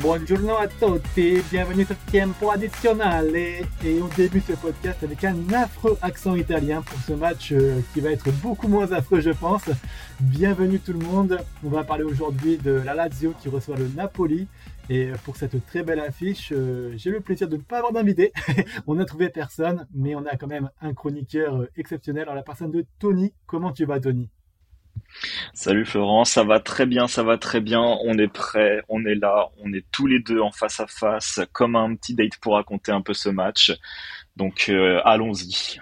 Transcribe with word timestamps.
Buongiorno 0.00 0.56
a 0.56 0.68
tutti, 0.68 1.42
bienvenue 1.50 1.84
sur 1.84 1.96
Tempo 2.12 2.50
Addizionale 2.50 3.34
et 3.34 4.00
on 4.00 4.06
débute 4.16 4.44
ce 4.46 4.52
podcast 4.52 5.02
avec 5.02 5.24
un 5.24 5.52
affreux 5.52 5.98
accent 6.02 6.36
italien 6.36 6.82
pour 6.82 7.00
ce 7.00 7.14
match 7.14 7.50
euh, 7.50 7.80
qui 7.92 8.00
va 8.00 8.12
être 8.12 8.30
beaucoup 8.40 8.68
moins 8.68 8.92
affreux 8.92 9.20
je 9.20 9.30
pense. 9.30 9.68
Bienvenue 10.20 10.78
tout 10.78 10.92
le 10.92 11.00
monde, 11.00 11.40
on 11.64 11.68
va 11.68 11.82
parler 11.82 12.04
aujourd'hui 12.04 12.58
de 12.58 12.70
la 12.70 12.94
Lazio 12.94 13.34
qui 13.40 13.48
reçoit 13.48 13.76
le 13.76 13.88
Napoli 13.88 14.46
et 14.88 15.10
pour 15.24 15.36
cette 15.36 15.66
très 15.66 15.82
belle 15.82 16.00
affiche, 16.00 16.52
euh, 16.52 16.92
j'ai 16.96 17.10
le 17.10 17.20
plaisir 17.20 17.48
de 17.48 17.56
ne 17.56 17.62
pas 17.62 17.78
avoir 17.78 17.92
d'invité. 17.92 18.32
on 18.86 18.94
n'a 18.94 19.04
trouvé 19.04 19.30
personne 19.30 19.88
mais 19.92 20.14
on 20.14 20.24
a 20.26 20.36
quand 20.36 20.46
même 20.46 20.70
un 20.80 20.94
chroniqueur 20.94 21.56
euh, 21.56 21.70
exceptionnel 21.76 22.28
en 22.28 22.34
la 22.34 22.42
personne 22.44 22.70
de 22.70 22.86
Tony. 23.00 23.32
Comment 23.46 23.72
tu 23.72 23.84
vas 23.84 23.98
Tony? 23.98 24.28
Salut 25.52 25.84
Florent, 25.84 26.24
ça 26.24 26.44
va 26.44 26.60
très 26.60 26.86
bien, 26.86 27.08
ça 27.08 27.22
va 27.22 27.38
très 27.38 27.60
bien. 27.60 27.80
On 27.80 28.16
est 28.18 28.28
prêt, 28.28 28.82
on 28.88 29.04
est 29.04 29.14
là, 29.14 29.48
on 29.62 29.72
est 29.72 29.84
tous 29.90 30.06
les 30.06 30.20
deux 30.20 30.40
en 30.40 30.50
face 30.52 30.80
à 30.80 30.86
face, 30.86 31.40
comme 31.52 31.76
un 31.76 31.94
petit 31.94 32.14
date 32.14 32.36
pour 32.40 32.54
raconter 32.54 32.92
un 32.92 33.00
peu 33.00 33.14
ce 33.14 33.28
match. 33.28 33.72
Donc 34.36 34.66
euh, 34.68 35.00
allons-y. 35.04 35.80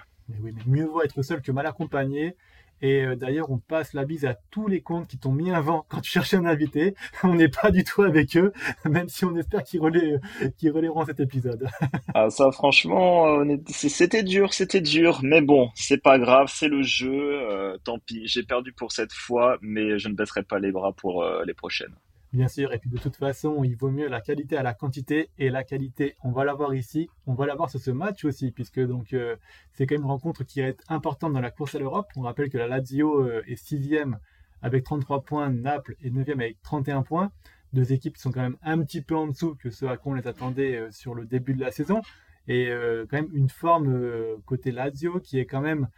Mieux 0.65 0.85
vaut 0.85 1.03
être 1.03 1.21
seul 1.21 1.41
que 1.41 1.51
mal 1.51 1.67
accompagné. 1.67 2.35
Et 2.81 3.05
euh, 3.05 3.15
d'ailleurs, 3.15 3.49
on 3.49 3.57
passe 3.57 3.93
la 3.93 4.05
bise 4.05 4.25
à 4.25 4.35
tous 4.51 4.67
les 4.67 4.81
comptes 4.81 5.07
qui 5.07 5.17
t'ont 5.17 5.31
mis 5.31 5.51
un 5.51 5.61
vent 5.61 5.85
quand 5.89 6.01
tu 6.01 6.11
cherchais 6.11 6.37
un 6.37 6.45
invité. 6.45 6.95
On 7.23 7.35
n'est 7.35 7.49
pas 7.49 7.71
du 7.71 7.83
tout 7.83 8.03
avec 8.03 8.35
eux, 8.37 8.51
même 8.85 9.09
si 9.09 9.25
on 9.25 9.35
espère 9.35 9.63
qu'ils 9.63 9.81
relaient, 9.81 10.19
qu'ils 10.57 10.71
relayeront 10.71 11.05
cet 11.05 11.19
épisode. 11.19 11.67
ah, 12.13 12.29
ça, 12.29 12.51
franchement, 12.51 13.43
c'était 13.67 14.23
dur, 14.23 14.53
c'était 14.53 14.81
dur. 14.81 15.19
Mais 15.23 15.41
bon, 15.41 15.69
c'est 15.75 16.01
pas 16.01 16.19
grave, 16.19 16.47
c'est 16.53 16.67
le 16.67 16.83
jeu. 16.83 17.11
Euh, 17.11 17.77
tant 17.83 17.99
pis, 17.99 18.27
j'ai 18.27 18.43
perdu 18.43 18.73
pour 18.73 18.91
cette 18.91 19.13
fois, 19.13 19.57
mais 19.61 19.99
je 19.99 20.09
ne 20.09 20.13
baisserai 20.13 20.43
pas 20.43 20.59
les 20.59 20.71
bras 20.71 20.93
pour 20.93 21.23
euh, 21.23 21.43
les 21.45 21.53
prochaines. 21.53 21.95
Bien 22.33 22.49
sûr, 22.49 22.73
et 22.73 22.77
puis 22.77 22.89
de 22.89 22.97
toute 22.97 23.15
façon, 23.15 23.63
il 23.63 23.77
vaut 23.77 23.89
mieux 23.89 24.09
la 24.09 24.19
qualité 24.19 24.57
à 24.57 24.63
la 24.63 24.73
quantité, 24.73 25.29
et 25.37 25.49
la 25.49 25.63
qualité, 25.63 26.15
on 26.23 26.31
va 26.31 26.43
l'avoir 26.43 26.75
ici, 26.75 27.07
on 27.25 27.33
va 27.33 27.45
l'avoir 27.45 27.69
sur 27.69 27.79
ce 27.79 27.89
match 27.89 28.25
aussi, 28.25 28.51
puisque 28.51 28.81
donc 28.81 29.13
euh, 29.13 29.37
c'est 29.71 29.87
quand 29.87 29.95
même 29.95 30.01
une 30.01 30.09
rencontre 30.09 30.43
qui 30.43 30.59
est 30.59 30.77
importante 30.89 31.31
dans 31.31 31.39
la 31.39 31.51
course 31.51 31.75
à 31.75 31.79
l'Europe. 31.79 32.07
On 32.17 32.21
rappelle 32.23 32.49
que 32.49 32.57
la 32.57 32.67
Lazio 32.67 33.21
euh, 33.21 33.43
est 33.47 33.55
sixième 33.55 34.19
avec 34.61 34.83
33 34.83 35.23
points, 35.23 35.49
Naples 35.49 35.95
est 36.03 36.09
neuvième 36.09 36.41
avec 36.41 36.61
31 36.63 37.03
points. 37.03 37.31
Deux 37.71 37.93
équipes 37.93 38.15
qui 38.15 38.21
sont 38.21 38.31
quand 38.31 38.41
même 38.41 38.57
un 38.61 38.83
petit 38.83 39.01
peu 39.01 39.15
en 39.15 39.27
dessous 39.27 39.55
que 39.55 39.69
ce 39.69 39.85
à 39.85 39.95
quoi 39.95 40.11
on 40.11 40.15
les 40.15 40.27
attendait 40.27 40.75
euh, 40.75 40.91
sur 40.91 41.15
le 41.15 41.25
début 41.25 41.53
de 41.53 41.61
la 41.61 41.71
saison, 41.71 42.01
et 42.49 42.69
quand 43.09 43.17
même 43.17 43.29
une 43.33 43.49
forme 43.49 44.01
côté 44.45 44.71
Lazio 44.71 45.19
qui 45.19 45.37
est 45.37 45.45
quand 45.45 45.59
même 45.59 45.89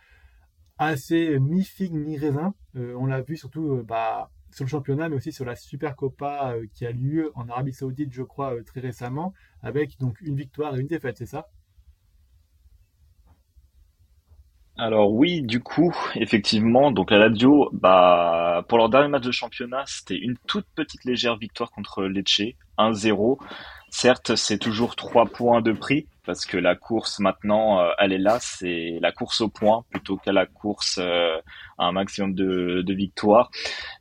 assez 0.79 1.39
mi-figue, 1.39 1.93
mi-raisin. 1.93 2.55
on 2.73 3.05
l'a 3.05 3.21
vu 3.21 3.37
surtout 3.37 3.83
bah, 3.83 4.31
sur 4.51 4.65
le 4.65 4.69
championnat, 4.69 5.09
mais 5.09 5.15
aussi 5.15 5.31
sur 5.31 5.45
la 5.45 5.55
Super 5.55 5.95
Copa 5.95 6.53
euh, 6.53 6.65
qui 6.73 6.85
a 6.85 6.91
lieu 6.91 7.31
en 7.35 7.47
Arabie 7.49 7.73
Saoudite, 7.73 8.13
je 8.13 8.23
crois, 8.23 8.55
euh, 8.55 8.63
très 8.63 8.81
récemment, 8.81 9.33
avec 9.61 9.97
donc 9.99 10.19
une 10.21 10.35
victoire 10.35 10.75
et 10.75 10.79
une 10.79 10.87
défaite, 10.87 11.17
c'est 11.17 11.25
ça? 11.25 11.47
Alors 14.77 15.11
oui, 15.11 15.41
du 15.41 15.59
coup, 15.59 15.93
effectivement, 16.15 16.91
donc 16.91 17.11
la 17.11 17.17
Lazio, 17.17 17.69
bah, 17.73 18.63
pour 18.69 18.77
leur 18.77 18.89
dernier 18.89 19.09
match 19.09 19.23
de 19.25 19.31
championnat, 19.31 19.83
c'était 19.85 20.17
une 20.17 20.37
toute 20.47 20.65
petite 20.73 21.03
légère 21.03 21.35
victoire 21.37 21.69
contre 21.69 22.03
Lecce, 22.03 22.55
1-0. 22.77 23.37
Certes, 23.89 24.35
c'est 24.35 24.57
toujours 24.57 24.95
trois 24.95 25.25
points 25.25 25.61
de 25.61 25.73
prix, 25.73 26.07
parce 26.29 26.45
que 26.45 26.57
la 26.57 26.75
course 26.75 27.17
maintenant, 27.17 27.79
euh, 27.79 27.89
elle 27.97 28.13
est 28.13 28.19
là, 28.19 28.37
c'est 28.39 28.99
la 29.01 29.11
course 29.11 29.41
au 29.41 29.49
point 29.49 29.83
plutôt 29.89 30.15
qu'à 30.15 30.31
la 30.31 30.45
course 30.45 30.99
euh, 31.01 31.39
à 31.79 31.85
un 31.85 31.91
maximum 31.91 32.35
de, 32.35 32.83
de 32.85 32.93
victoires. 32.93 33.49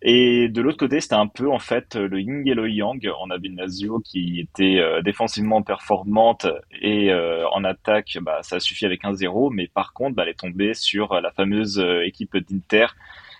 Et 0.03 0.51
de 0.51 0.61
l'autre 0.61 0.77
côté, 0.77 1.01
c'était 1.01 1.15
un 1.15 1.27
peu 1.27 1.51
en 1.51 1.59
fait 1.59 1.95
le 1.95 2.21
yin 2.21 2.47
et 2.47 2.53
le 2.53 2.69
yang. 2.69 3.11
On 3.23 3.31
avait 3.31 3.49
une 3.49 3.57
Lazio 3.57 4.01
qui 4.01 4.41
était 4.41 4.79
euh, 4.79 5.01
défensivement 5.01 5.63
performante 5.63 6.47
et 6.83 7.11
en 7.15 7.65
attaque, 7.65 8.19
bah, 8.21 8.41
ça 8.43 8.61
suffit 8.61 8.85
avec 8.85 9.07
un 9.07 9.15
0 9.15 9.49
mais 9.49 9.67
par 9.67 9.95
contre, 9.95 10.15
bah, 10.15 10.25
elle 10.25 10.33
est 10.33 10.39
tombée 10.39 10.75
sur 10.75 11.15
la 11.23 11.33
fameuse 11.33 11.83
équipe 12.05 12.37
d'Inter 12.37 12.89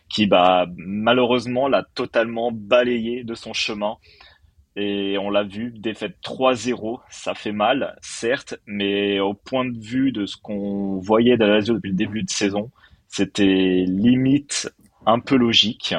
qui, 0.09 0.27
bah, 0.27 0.65
malheureusement, 0.79 1.69
l'a 1.69 1.83
totalement 1.95 2.53
balayée 2.53 3.23
de 3.23 3.35
son 3.35 3.53
chemin. 3.53 3.99
Et 4.81 5.19
on 5.19 5.29
l'a 5.29 5.43
vu, 5.43 5.73
défaite 5.73 6.19
3-0, 6.23 7.01
ça 7.11 7.35
fait 7.35 7.51
mal, 7.51 7.99
certes, 8.01 8.55
mais 8.65 9.19
au 9.19 9.35
point 9.35 9.65
de 9.65 9.77
vue 9.77 10.13
de 10.13 10.25
ce 10.25 10.37
qu'on 10.37 11.01
voyait 11.01 11.37
de 11.37 11.45
la 11.45 11.55
Lazio 11.55 11.75
depuis 11.75 11.91
le 11.91 11.97
début 11.97 12.23
de 12.23 12.31
saison, 12.31 12.71
c'était 13.09 13.85
limite 13.89 14.73
un 15.05 15.19
peu 15.19 15.35
logique. 15.35 15.97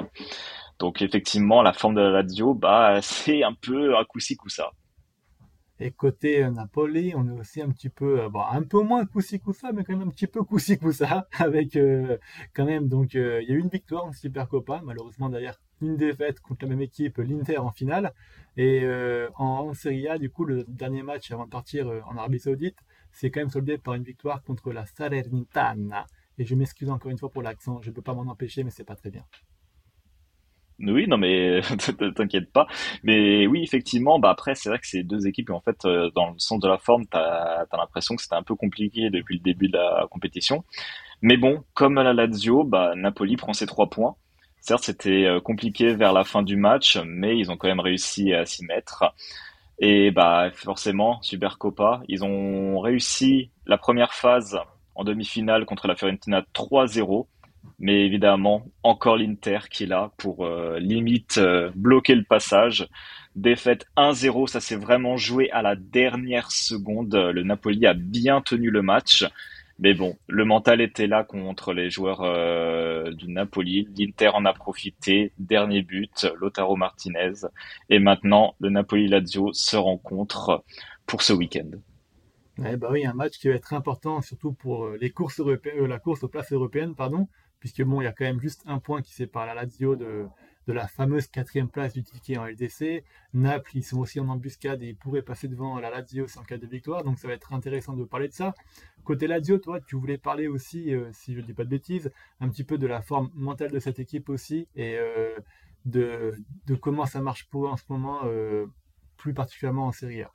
Donc 0.79 1.01
effectivement, 1.01 1.61
la 1.61 1.73
forme 1.73 1.95
de 1.95 1.99
la 1.99 2.21
Lazio, 2.21 2.53
bah, 2.53 2.99
c'est 3.01 3.43
un 3.43 3.53
peu 3.53 3.97
un 3.97 4.05
coup-ci, 4.05 4.37
coup-ça. 4.37 4.71
Et 5.81 5.91
côté 5.91 6.41
euh, 6.41 6.49
Napoli, 6.49 7.13
on 7.17 7.27
est 7.27 7.37
aussi 7.37 7.61
un 7.61 7.71
petit 7.71 7.89
peu, 7.89 8.21
euh, 8.21 8.29
bon, 8.29 8.41
un 8.41 8.63
peu 8.63 8.81
moins 8.81 9.05
coussi 9.05 9.41
ça, 9.53 9.73
mais 9.73 9.83
quand 9.83 9.97
même 9.97 10.07
un 10.07 10.11
petit 10.11 10.27
peu 10.27 10.43
coussi 10.43 10.79
ça, 10.93 11.27
avec 11.37 11.75
euh, 11.75 12.17
quand 12.53 12.65
même, 12.65 12.87
donc 12.87 13.13
il 13.13 13.19
y 13.19 13.51
a 13.51 13.55
eu 13.55 13.59
une 13.59 13.67
victoire 13.67 14.05
en 14.05 14.13
Super 14.13 14.47
Copa, 14.47 14.81
malheureusement 14.85 15.27
d'ailleurs 15.27 15.59
une 15.81 15.97
défaite 15.97 16.39
contre 16.39 16.65
la 16.65 16.69
même 16.69 16.81
équipe, 16.81 17.17
l'Inter 17.17 17.57
en 17.57 17.71
finale, 17.71 18.13
et 18.57 18.85
en, 19.35 19.73
Serie 19.73 20.07
A, 20.07 20.17
du 20.17 20.29
coup, 20.29 20.43
le 20.43 20.65
dernier 20.67 21.01
match 21.01 21.31
avant 21.31 21.45
de 21.45 21.49
partir 21.49 21.87
en 22.07 22.17
Arabie 22.17 22.39
Saoudite, 22.39 22.77
c'est 23.11 23.31
quand 23.31 23.39
même 23.39 23.49
soldé 23.49 23.77
par 23.77 23.93
une 23.93 24.03
victoire 24.03 24.43
contre 24.43 24.71
la 24.71 24.85
Salernitana. 24.85 26.05
Et 26.37 26.45
je 26.45 26.55
m'excuse 26.55 26.89
encore 26.89 27.11
une 27.11 27.17
fois 27.17 27.29
pour 27.29 27.41
l'accent, 27.41 27.81
je 27.81 27.89
ne 27.89 27.95
peux 27.95 28.01
pas 28.01 28.13
m'en 28.13 28.29
empêcher, 28.29 28.63
mais 28.63 28.69
c'est 28.69 28.85
pas 28.85 28.95
très 28.95 29.11
bien. 29.11 29.23
Oui, 30.79 31.07
non, 31.07 31.17
mais 31.17 31.59
t'inquiète 32.15 32.51
pas. 32.53 32.67
Mais 33.03 33.47
oui, 33.47 33.61
effectivement, 33.63 34.19
bah 34.19 34.29
après, 34.29 34.55
c'est 34.55 34.69
vrai 34.69 34.79
que 34.79 34.87
ces 34.87 35.03
deux 35.03 35.27
équipes, 35.27 35.49
en 35.49 35.59
fait, 35.59 35.83
euh, 35.83 36.09
dans 36.15 36.31
le 36.31 36.39
sens 36.39 36.59
de 36.59 36.67
la 36.67 36.77
forme, 36.77 37.05
t'as 37.07 37.65
as, 37.69 37.77
l'impression 37.77 38.15
que 38.15 38.21
c'était 38.21 38.35
un 38.35 38.43
peu 38.43 38.55
compliqué 38.55 39.09
depuis 39.09 39.35
le 39.35 39.43
début 39.43 39.67
de 39.67 39.77
la 39.77 40.07
compétition. 40.09 40.63
Mais 41.21 41.35
bon, 41.35 41.63
comme 41.73 41.95
la 41.95 42.13
Lazio, 42.13 42.63
bah, 42.63 42.93
Napoli 42.95 43.35
prend 43.35 43.51
ses 43.51 43.65
trois 43.65 43.89
points. 43.89 44.15
Certes, 44.61 44.83
c'était 44.83 45.25
euh, 45.25 45.39
compliqué 45.39 45.93
vers 45.93 46.13
la 46.13 46.23
fin 46.23 46.43
du 46.43 46.55
match, 46.55 46.97
mais 47.05 47.37
ils 47.37 47.51
ont 47.51 47.57
quand 47.57 47.67
même 47.67 47.79
réussi 47.79 48.33
à 48.33 48.45
s'y 48.45 48.65
mettre. 48.65 49.03
Et 49.79 50.11
bah 50.11 50.51
forcément, 50.53 51.21
Super 51.21 51.57
Copa, 51.57 52.01
ils 52.07 52.23
ont 52.23 52.79
réussi 52.79 53.49
la 53.65 53.77
première 53.77 54.13
phase 54.13 54.59
en 54.95 55.03
demi-finale 55.05 55.65
contre 55.65 55.87
la 55.87 55.95
Fiorentina 55.95 56.43
3-0 56.53 57.25
mais 57.79 58.05
évidemment, 58.05 58.65
encore 58.83 59.17
l'Inter 59.17 59.59
qui 59.69 59.83
est 59.83 59.87
là 59.87 60.11
pour 60.17 60.45
euh, 60.45 60.79
limite 60.79 61.37
euh, 61.37 61.71
bloquer 61.75 62.15
le 62.15 62.23
passage. 62.23 62.87
Défaite 63.35 63.85
1-0, 63.95 64.47
ça 64.47 64.59
s'est 64.59 64.75
vraiment 64.75 65.15
joué 65.15 65.49
à 65.51 65.61
la 65.61 65.75
dernière 65.75 66.51
seconde. 66.51 67.15
Le 67.15 67.43
Napoli 67.43 67.85
a 67.85 67.93
bien 67.93 68.41
tenu 68.41 68.69
le 68.69 68.81
match. 68.81 69.25
Mais 69.81 69.93
bon, 69.93 70.17
le 70.27 70.43
mental 70.43 70.81
était 70.81 71.07
là 71.07 71.23
contre 71.23 71.73
les 71.73 71.89
joueurs 71.89 72.21
euh, 72.21 73.11
du 73.11 73.31
Napoli. 73.31 73.87
L'Inter 73.97 74.29
en 74.33 74.43
a 74.43 74.53
profité. 74.53 75.31
Dernier 75.39 75.83
but, 75.83 76.27
Lotaro 76.37 76.75
Martinez. 76.75 77.47
Et 77.89 77.99
maintenant, 77.99 78.55
le 78.59 78.69
Napoli-Lazio 78.69 79.53
se 79.53 79.77
rencontre 79.77 80.65
pour 81.05 81.21
ce 81.21 81.31
week-end. 81.31 81.71
Eh 82.65 82.75
bah 82.75 82.89
oui, 82.91 83.05
un 83.05 83.13
match 83.13 83.37
qui 83.37 83.47
va 83.47 83.55
être 83.55 83.73
important, 83.73 84.21
surtout 84.21 84.51
pour 84.51 84.89
courses 85.15 85.39
européennes, 85.39 85.85
la 85.85 85.99
course 85.99 86.23
aux 86.23 86.27
places 86.27 86.51
européennes, 86.51 86.93
pardon, 86.93 87.29
puisque 87.61 87.81
bon, 87.83 88.01
il 88.01 88.03
y 88.03 88.07
a 88.07 88.11
quand 88.11 88.25
même 88.25 88.41
juste 88.41 88.63
un 88.65 88.79
point 88.79 89.01
qui 89.01 89.13
sépare 89.13 89.45
la 89.45 89.53
Lazio 89.53 89.95
de, 89.95 90.25
de 90.69 90.73
la 90.73 90.87
fameuse 90.87 91.25
quatrième 91.25 91.67
place 91.67 91.93
du 91.93 92.03
ticket 92.03 92.37
en 92.37 92.45
LDC. 92.45 93.03
Naples, 93.33 93.71
ils 93.73 93.83
sont 93.83 93.97
aussi 93.97 94.19
en 94.19 94.29
embuscade 94.29 94.83
et 94.83 94.89
ils 94.89 94.95
pourraient 94.95 95.23
passer 95.23 95.47
devant 95.47 95.79
la 95.79 95.89
Lazio 95.89 96.27
sans 96.27 96.43
cas 96.43 96.57
de 96.57 96.67
victoire, 96.67 97.03
donc 97.03 97.17
ça 97.17 97.27
va 97.27 97.33
être 97.33 97.53
intéressant 97.53 97.93
de 97.93 98.03
parler 98.03 98.27
de 98.27 98.33
ça. 98.33 98.53
Côté 99.03 99.25
Lazio, 99.25 99.57
toi, 99.57 99.79
tu 99.81 99.95
voulais 99.95 100.19
parler 100.19 100.47
aussi, 100.47 100.93
euh, 100.93 101.09
si 101.11 101.33
je 101.33 101.39
ne 101.39 101.45
dis 101.45 101.53
pas 101.53 101.63
de 101.63 101.69
bêtises, 101.69 102.11
un 102.39 102.49
petit 102.49 102.63
peu 102.63 102.77
de 102.77 102.85
la 102.85 103.01
forme 103.01 103.31
mentale 103.33 103.71
de 103.71 103.79
cette 103.79 103.97
équipe 103.97 104.29
aussi 104.29 104.67
et 104.75 104.99
euh, 104.99 105.35
de, 105.85 106.35
comment 106.79 107.07
ça 107.07 107.19
marche 107.19 107.49
pour 107.49 107.65
eux 107.65 107.69
en 107.69 107.77
ce 107.77 107.85
moment, 107.89 108.19
euh, 108.25 108.67
plus 109.17 109.33
particulièrement 109.33 109.87
en 109.87 109.91
Serie 109.91 110.21
A. 110.21 110.31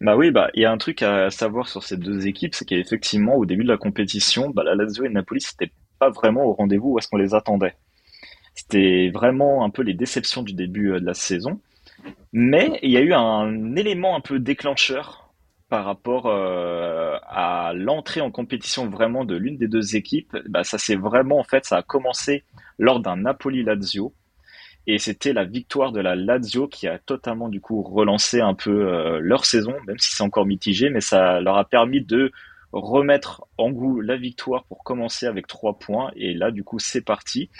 Bah 0.00 0.16
oui, 0.16 0.30
bah 0.30 0.48
il 0.54 0.62
y 0.62 0.64
a 0.64 0.72
un 0.72 0.78
truc 0.78 1.02
à 1.02 1.28
savoir 1.28 1.68
sur 1.68 1.82
ces 1.82 1.98
deux 1.98 2.26
équipes, 2.26 2.54
c'est 2.54 2.64
qu'effectivement 2.64 3.34
au 3.34 3.44
début 3.44 3.64
de 3.64 3.68
la 3.68 3.76
compétition, 3.76 4.48
bah, 4.48 4.62
la 4.64 4.74
Lazio 4.74 5.04
et 5.04 5.10
Napoli 5.10 5.42
c'était 5.42 5.72
pas 5.98 6.08
vraiment 6.08 6.44
au 6.44 6.54
rendez-vous 6.54 6.92
où 6.92 6.98
est-ce 6.98 7.08
qu'on 7.08 7.18
les 7.18 7.34
attendait. 7.34 7.74
C'était 8.58 9.10
vraiment 9.14 9.64
un 9.64 9.70
peu 9.70 9.82
les 9.82 9.94
déceptions 9.94 10.42
du 10.42 10.52
début 10.52 10.90
euh, 10.92 10.98
de 10.98 11.06
la 11.06 11.14
saison. 11.14 11.60
Mais 12.32 12.80
il 12.82 12.90
y 12.90 12.96
a 12.96 13.00
eu 13.00 13.12
un 13.12 13.76
élément 13.76 14.16
un 14.16 14.20
peu 14.20 14.40
déclencheur 14.40 15.32
par 15.68 15.84
rapport 15.84 16.26
euh, 16.26 17.16
à 17.28 17.72
l'entrée 17.74 18.20
en 18.20 18.32
compétition 18.32 18.90
vraiment 18.90 19.24
de 19.24 19.36
l'une 19.36 19.58
des 19.58 19.68
deux 19.68 19.94
équipes. 19.94 20.36
Bah, 20.48 20.64
ça 20.64 20.76
c'est 20.76 20.96
vraiment 20.96 21.38
en 21.38 21.44
fait, 21.44 21.66
ça 21.66 21.76
a 21.76 21.82
commencé 21.82 22.42
lors 22.78 22.98
d'un 22.98 23.16
Napoli-Lazio 23.18 24.12
et 24.88 24.98
c'était 24.98 25.32
la 25.32 25.44
victoire 25.44 25.92
de 25.92 26.00
la 26.00 26.16
Lazio 26.16 26.66
qui 26.66 26.88
a 26.88 26.98
totalement 26.98 27.48
du 27.48 27.60
coup 27.60 27.82
relancé 27.82 28.40
un 28.40 28.54
peu 28.54 28.88
euh, 28.88 29.20
leur 29.20 29.44
saison, 29.44 29.74
même 29.86 29.98
si 29.98 30.16
c'est 30.16 30.24
encore 30.24 30.46
mitigé, 30.46 30.90
mais 30.90 31.00
ça 31.00 31.40
leur 31.40 31.58
a 31.58 31.64
permis 31.64 32.00
de 32.00 32.32
remettre 32.72 33.46
en 33.56 33.70
goût 33.70 34.00
la 34.00 34.16
victoire 34.16 34.64
pour 34.64 34.84
commencer 34.84 35.26
avec 35.26 35.46
trois 35.46 35.78
points. 35.78 36.10
Et 36.16 36.34
là, 36.34 36.50
du 36.50 36.64
coup, 36.64 36.78
c'est 36.78 37.04
parti. 37.04 37.50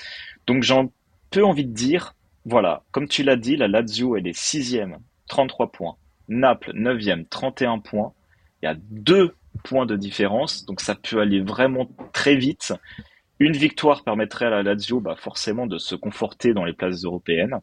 Donc 0.47 0.63
j'ai 0.63 0.75
un 0.75 0.91
peu 1.31 1.45
envie 1.45 1.65
de 1.65 1.73
dire, 1.73 2.15
voilà, 2.45 2.83
comme 2.93 3.09
tu 3.09 3.23
l'as 3.23 3.37
dit, 3.37 3.57
la 3.57 3.69
Lazio, 3.69 4.17
elle 4.17 4.27
est 4.27 4.37
sixième 4.37 4.99
33 5.29 5.73
points. 5.73 5.97
Naples, 6.29 6.73
9e, 6.75 7.27
31 7.29 7.79
points. 7.79 8.13
Il 8.63 8.67
y 8.67 8.69
a 8.69 8.77
deux 8.77 9.35
points 9.65 9.87
de 9.87 9.97
différence, 9.97 10.65
donc 10.67 10.81
ça 10.81 10.95
peut 10.95 11.21
aller 11.21 11.41
vraiment 11.41 11.89
très 12.13 12.37
vite. 12.37 12.75
Une 13.39 13.57
victoire 13.57 14.05
permettrait 14.05 14.47
à 14.47 14.51
la 14.51 14.63
Lazio 14.63 15.01
bah, 15.01 15.17
forcément 15.17 15.67
de 15.67 15.79
se 15.79 15.95
conforter 15.95 16.55
dans 16.55 16.65
les 16.65 16.73
places 16.73 17.05
européennes. 17.05 17.61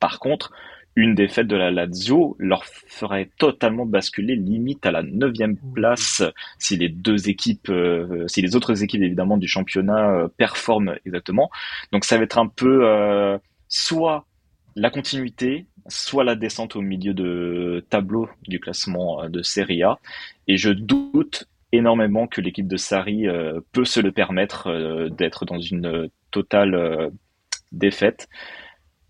Par 0.00 0.18
contre, 0.18 0.52
une 0.98 1.14
défaite 1.14 1.46
de 1.46 1.54
la 1.54 1.70
Lazio 1.70 2.34
leur 2.40 2.64
ferait 2.64 3.30
totalement 3.38 3.86
basculer 3.86 4.34
limite 4.34 4.84
à 4.84 4.90
la 4.90 5.04
neuvième 5.04 5.56
place 5.72 6.24
si 6.58 6.76
les 6.76 6.88
deux 6.88 7.28
équipes, 7.28 7.68
euh, 7.68 8.26
si 8.26 8.42
les 8.42 8.56
autres 8.56 8.82
équipes 8.82 9.02
évidemment 9.02 9.36
du 9.36 9.46
championnat 9.46 10.10
euh, 10.10 10.28
performent 10.36 10.96
exactement. 11.06 11.50
Donc 11.92 12.04
ça 12.04 12.18
va 12.18 12.24
être 12.24 12.36
un 12.36 12.48
peu 12.48 12.84
euh, 12.84 13.38
soit 13.68 14.26
la 14.74 14.90
continuité, 14.90 15.66
soit 15.86 16.24
la 16.24 16.34
descente 16.34 16.74
au 16.74 16.80
milieu 16.80 17.14
de 17.14 17.86
tableau 17.90 18.28
du 18.48 18.58
classement 18.58 19.28
de 19.28 19.40
Serie 19.40 19.84
A. 19.84 20.00
Et 20.48 20.56
je 20.56 20.70
doute 20.70 21.46
énormément 21.70 22.26
que 22.26 22.40
l'équipe 22.40 22.66
de 22.66 22.76
Sarri 22.76 23.26
peut 23.72 23.84
se 23.84 24.00
le 24.00 24.10
permettre 24.10 25.08
d'être 25.10 25.44
dans 25.44 25.60
une 25.60 26.08
totale 26.30 27.10
défaite. 27.72 28.28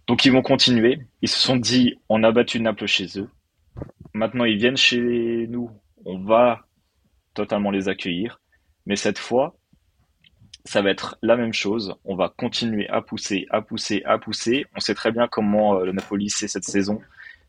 Donc 0.08 0.24
ils 0.24 0.32
vont 0.32 0.42
continuer. 0.42 1.00
Ils 1.20 1.28
se 1.28 1.38
sont 1.38 1.56
dit, 1.56 1.94
on 2.08 2.24
a 2.24 2.32
battu 2.32 2.60
Naples 2.60 2.86
chez 2.86 3.20
eux. 3.20 3.28
Maintenant 4.14 4.44
ils 4.44 4.56
viennent 4.56 4.76
chez 4.76 5.46
nous. 5.48 5.70
On 6.06 6.18
va 6.18 6.66
totalement 7.34 7.70
les 7.70 7.88
accueillir. 7.88 8.40
Mais 8.86 8.96
cette 8.96 9.18
fois, 9.18 9.58
ça 10.64 10.80
va 10.80 10.90
être 10.90 11.18
la 11.22 11.36
même 11.36 11.52
chose. 11.52 11.94
On 12.04 12.16
va 12.16 12.32
continuer 12.34 12.88
à 12.88 13.02
pousser, 13.02 13.46
à 13.50 13.60
pousser, 13.60 14.02
à 14.06 14.18
pousser. 14.18 14.64
On 14.74 14.80
sait 14.80 14.94
très 14.94 15.12
bien 15.12 15.28
comment 15.28 15.78
euh, 15.78 15.84
le 15.84 15.92
Napoli 15.92 16.30
c'est 16.30 16.48
cette 16.48 16.64
saison. 16.64 17.00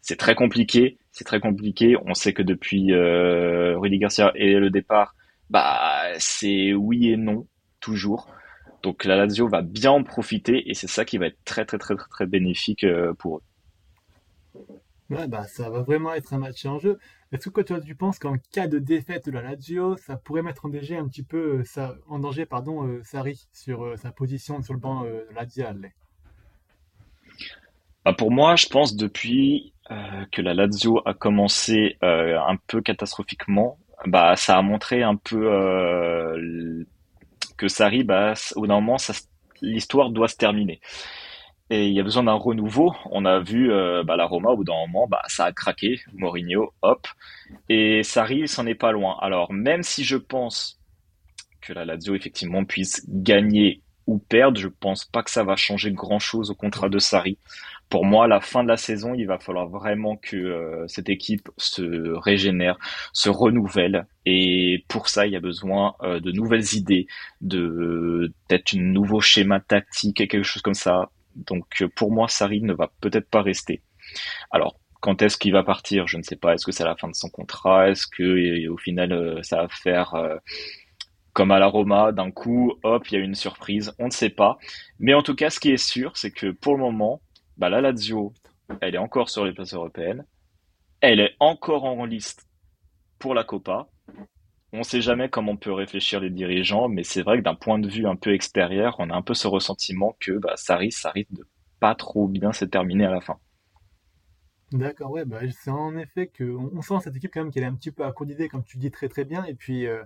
C'est 0.02 0.18
très 0.18 0.36
compliqué. 0.36 0.98
C'est 1.14 1.24
très 1.24 1.40
compliqué. 1.40 1.96
On 2.06 2.14
sait 2.14 2.34
que 2.34 2.44
depuis 2.44 2.92
euh, 2.92 3.78
Rudy 3.78 4.00
Garcia 4.00 4.34
et 4.36 4.54
le 4.56 4.70
départ, 4.70 5.16
bah 5.50 6.08
c'est 6.18 6.74
oui 6.74 7.10
et 7.10 7.18
non 7.18 7.48
toujours. 7.80 8.28
Donc 8.84 9.06
la 9.06 9.16
Lazio 9.16 9.48
va 9.48 9.62
bien 9.62 9.92
en 9.92 10.04
profiter 10.04 10.70
et 10.70 10.74
c'est 10.74 10.88
ça 10.88 11.06
qui 11.06 11.18
va 11.18 11.28
être 11.28 11.44
très 11.46 11.66
très 11.66 11.78
très 11.78 11.96
très, 11.96 12.10
très 12.10 12.26
bénéfique 12.26 12.84
euh, 12.84 13.14
pour 13.14 13.38
eux. 13.38 13.42
Ouais, 15.10 15.28
bah, 15.28 15.44
ça 15.48 15.70
va 15.72 15.82
vraiment 15.82 16.14
être 16.14 16.34
un 16.34 16.38
match 16.38 16.66
en 16.66 16.78
jeu. 16.78 17.00
Est-ce 17.32 17.50
que 17.50 17.62
toi, 17.62 17.82
tu 17.82 17.96
penses 17.96 18.20
qu'en 18.20 18.38
cas 18.52 18.68
de 18.68 18.78
défaite 18.78 19.26
de 19.26 19.32
la 19.32 19.42
Lazio, 19.42 19.98
ça 19.98 20.18
pourrait 20.18 20.44
mettre 20.44 20.66
en 20.66 20.70
danger 20.70 20.98
un 20.98 21.08
petit 21.08 21.24
peu, 21.24 21.60
euh, 21.60 21.64
ça, 21.64 21.96
en 22.08 22.20
danger, 22.20 22.46
pardon, 22.46 22.86
euh, 22.86 23.02
Sarri 23.04 23.48
sur 23.52 23.98
sa 23.98 24.12
position 24.12 24.62
sur 24.62 24.74
le 24.74 24.80
banc 24.80 25.06
euh, 25.06 25.26
Laziale 25.34 25.92
bah, 28.06 28.14
Pour 28.14 28.32
moi, 28.32 28.56
je 28.56 28.68
pense 28.68 28.96
depuis 28.96 29.74
que 30.32 30.44
la 30.44 30.54
Lazio 30.54 31.02
a 31.08 31.16
commencé 31.16 31.98
un 32.02 32.56
peu 32.68 32.80
catastrophiquement, 32.80 33.80
bah, 34.06 34.36
ça 34.36 34.56
a 34.56 34.62
montré 34.62 35.02
un 35.02 35.16
peu 35.16 35.50
que 37.60 37.68
Sarri, 37.68 38.04
bah, 38.04 38.34
au 38.56 38.66
moment, 38.66 38.98
l'histoire 39.62 40.10
doit 40.10 40.30
se 40.30 40.38
terminer. 40.38 40.80
Et 41.70 41.88
il 41.88 41.94
y 41.94 42.00
a 42.00 42.04
besoin 42.04 42.24
d'un 42.24 42.34
renouveau. 42.34 42.96
On 43.12 43.26
a 43.26 43.40
vu 43.40 43.72
euh, 43.72 44.04
bah, 44.04 44.16
la 44.16 44.26
Roma, 44.26 44.50
au 44.50 44.64
d'un 44.64 44.74
moment, 44.88 45.08
bah, 45.08 45.22
ça 45.28 45.46
a 45.46 45.52
craqué. 45.52 46.00
Mourinho, 46.14 46.74
hop. 46.82 47.08
Et 47.68 48.02
Sarri, 48.02 48.48
s'en 48.48 48.66
est 48.66 48.76
pas 48.76 48.92
loin. 48.92 49.18
Alors, 49.22 49.54
même 49.54 49.84
si 49.84 50.04
je 50.04 50.16
pense 50.16 50.80
que 51.62 51.74
la 51.74 51.86
Lazio, 51.86 52.16
effectivement, 52.16 52.66
puisse 52.66 53.06
gagner 53.08 53.82
ou 54.08 54.18
perdre, 54.18 54.60
je 54.60 54.70
pense 54.70 55.06
pas 55.06 55.22
que 55.22 55.30
ça 55.30 55.44
va 55.44 55.56
changer 55.56 55.92
grand-chose 55.92 56.50
au 56.50 56.56
contrat 56.56 56.90
de 56.90 56.98
Sarri 56.98 57.38
pour 57.90 58.06
moi, 58.06 58.28
la 58.28 58.40
fin 58.40 58.64
de 58.64 58.68
la 58.68 58.78
saison, 58.78 59.16
il 59.16 59.26
va 59.26 59.40
falloir 59.40 59.68
vraiment 59.68 60.16
que 60.16 60.38
euh, 60.38 60.88
cette 60.88 61.10
équipe 61.10 61.50
se 61.58 62.14
régénère, 62.20 62.78
se 63.14 63.30
renouvelle. 63.30 64.06
Et 64.26 64.86
pour 64.88 65.10
ça, 65.10 65.26
il 65.26 65.34
y 65.34 65.36
a 65.36 65.40
besoin 65.40 65.96
euh, 66.04 66.20
de 66.20 66.32
nouvelles 66.32 66.76
idées, 66.76 67.08
de 67.42 68.32
peut-être 68.48 68.76
un 68.76 68.82
nouveau 68.82 69.22
schéma 69.22 69.60
tactique, 69.60 70.18
quelque 70.18 70.44
chose 70.44 70.62
comme 70.62 70.76
ça. 70.76 71.10
Donc 71.36 71.84
pour 71.96 72.12
moi, 72.12 72.28
Sarri 72.28 72.62
ne 72.62 72.74
va 72.74 72.92
peut-être 73.02 73.30
pas 73.30 73.42
rester. 73.42 73.82
Alors, 74.52 74.80
quand 75.02 75.22
est-ce 75.22 75.38
qu'il 75.38 75.54
va 75.54 75.64
partir? 75.64 76.08
Je 76.08 76.18
ne 76.18 76.24
sais 76.24 76.36
pas. 76.36 76.54
Est-ce 76.54 76.66
que 76.66 76.72
c'est 76.72 76.84
la 76.84 76.96
fin 76.96 77.08
de 77.08 77.16
son 77.16 77.30
contrat? 77.30 77.90
Est-ce 77.90 78.06
que 78.06 78.68
au 78.68 78.78
final, 78.78 79.14
euh, 79.14 79.42
ça 79.42 79.64
va 79.64 79.68
faire 79.70 80.14
comme 81.34 81.52
à 81.52 81.60
la 81.60 81.68
Roma, 81.68 82.12
d'un 82.12 82.32
coup, 82.32 82.74
hop, 82.84 83.08
il 83.08 83.14
y 83.14 83.18
a 83.18 83.24
une 83.24 83.36
surprise? 83.36 83.94
On 83.98 84.08
ne 84.08 84.12
sait 84.12 84.30
pas. 84.30 84.58
Mais 85.00 85.14
en 85.14 85.24
tout 85.24 85.36
cas, 85.36 85.50
ce 85.50 85.60
qui 85.60 85.72
est 85.72 85.78
sûr, 85.78 86.18
c'est 86.18 86.32
que 86.32 86.52
pour 86.52 86.74
le 86.74 86.82
moment, 86.82 87.22
bah, 87.60 87.70
la 87.70 87.82
Lazio, 87.82 88.34
elle 88.82 88.96
est 88.96 89.00
encore 89.00 89.30
sur 89.30 89.46
les 89.46 89.54
places 89.54 89.74
européennes. 89.74 90.26
Elle 91.02 91.20
est 91.20 91.36
encore 91.40 91.84
en 91.84 92.06
liste 92.06 92.48
pour 93.20 93.36
la 93.36 93.44
Copa. 93.44 93.90
On 94.72 94.80
ne 94.80 94.84
sait 94.84 95.02
jamais 95.02 95.30
comment 95.30 95.52
on 95.52 95.58
peut 95.58 95.74
réfléchir 95.74 96.22
les 96.22 96.30
dirigeants, 96.30 96.88
mais 96.88 97.04
c'est 97.04 97.22
vrai 97.22 97.40
que 97.40 97.44
d'un 97.44 97.56
point 97.56 97.78
de 97.78 97.90
vue 97.90 98.08
un 98.08 98.16
peu 98.16 98.34
extérieur, 98.34 98.96
on 99.00 99.10
a 99.10 99.16
un 99.16 99.22
peu 99.22 99.34
ce 99.34 99.48
ressentiment 99.48 100.16
que 100.22 100.32
bah, 100.38 100.54
ça 100.56 100.78
risque, 100.78 101.02
ça 101.02 101.12
risque 101.12 101.34
de 101.34 101.46
pas 101.82 101.96
trop 101.96 102.28
bien 102.28 102.54
se 102.54 102.64
terminer 102.66 103.06
à 103.06 103.12
la 103.12 103.22
fin. 103.22 103.38
D'accord, 104.72 105.12
ouais, 105.12 105.26
bah, 105.26 105.40
c'est 105.52 105.72
en 105.72 105.98
effet 105.98 106.28
que 106.28 106.44
on 106.44 106.82
sent 106.82 106.96
cette 107.04 107.16
équipe 107.16 107.32
quand 107.34 107.42
même 107.42 107.52
qu'elle 107.52 107.64
est 107.64 107.68
un 107.68 107.76
petit 107.76 107.92
peu 107.92 108.06
à 108.06 108.14
d'idées, 108.22 108.48
comme 108.48 108.64
tu 108.64 108.78
dis 108.78 108.92
très 108.92 109.10
très 109.10 109.26
bien, 109.26 109.44
et 109.46 109.56
puis 109.56 109.86
euh, 109.86 110.04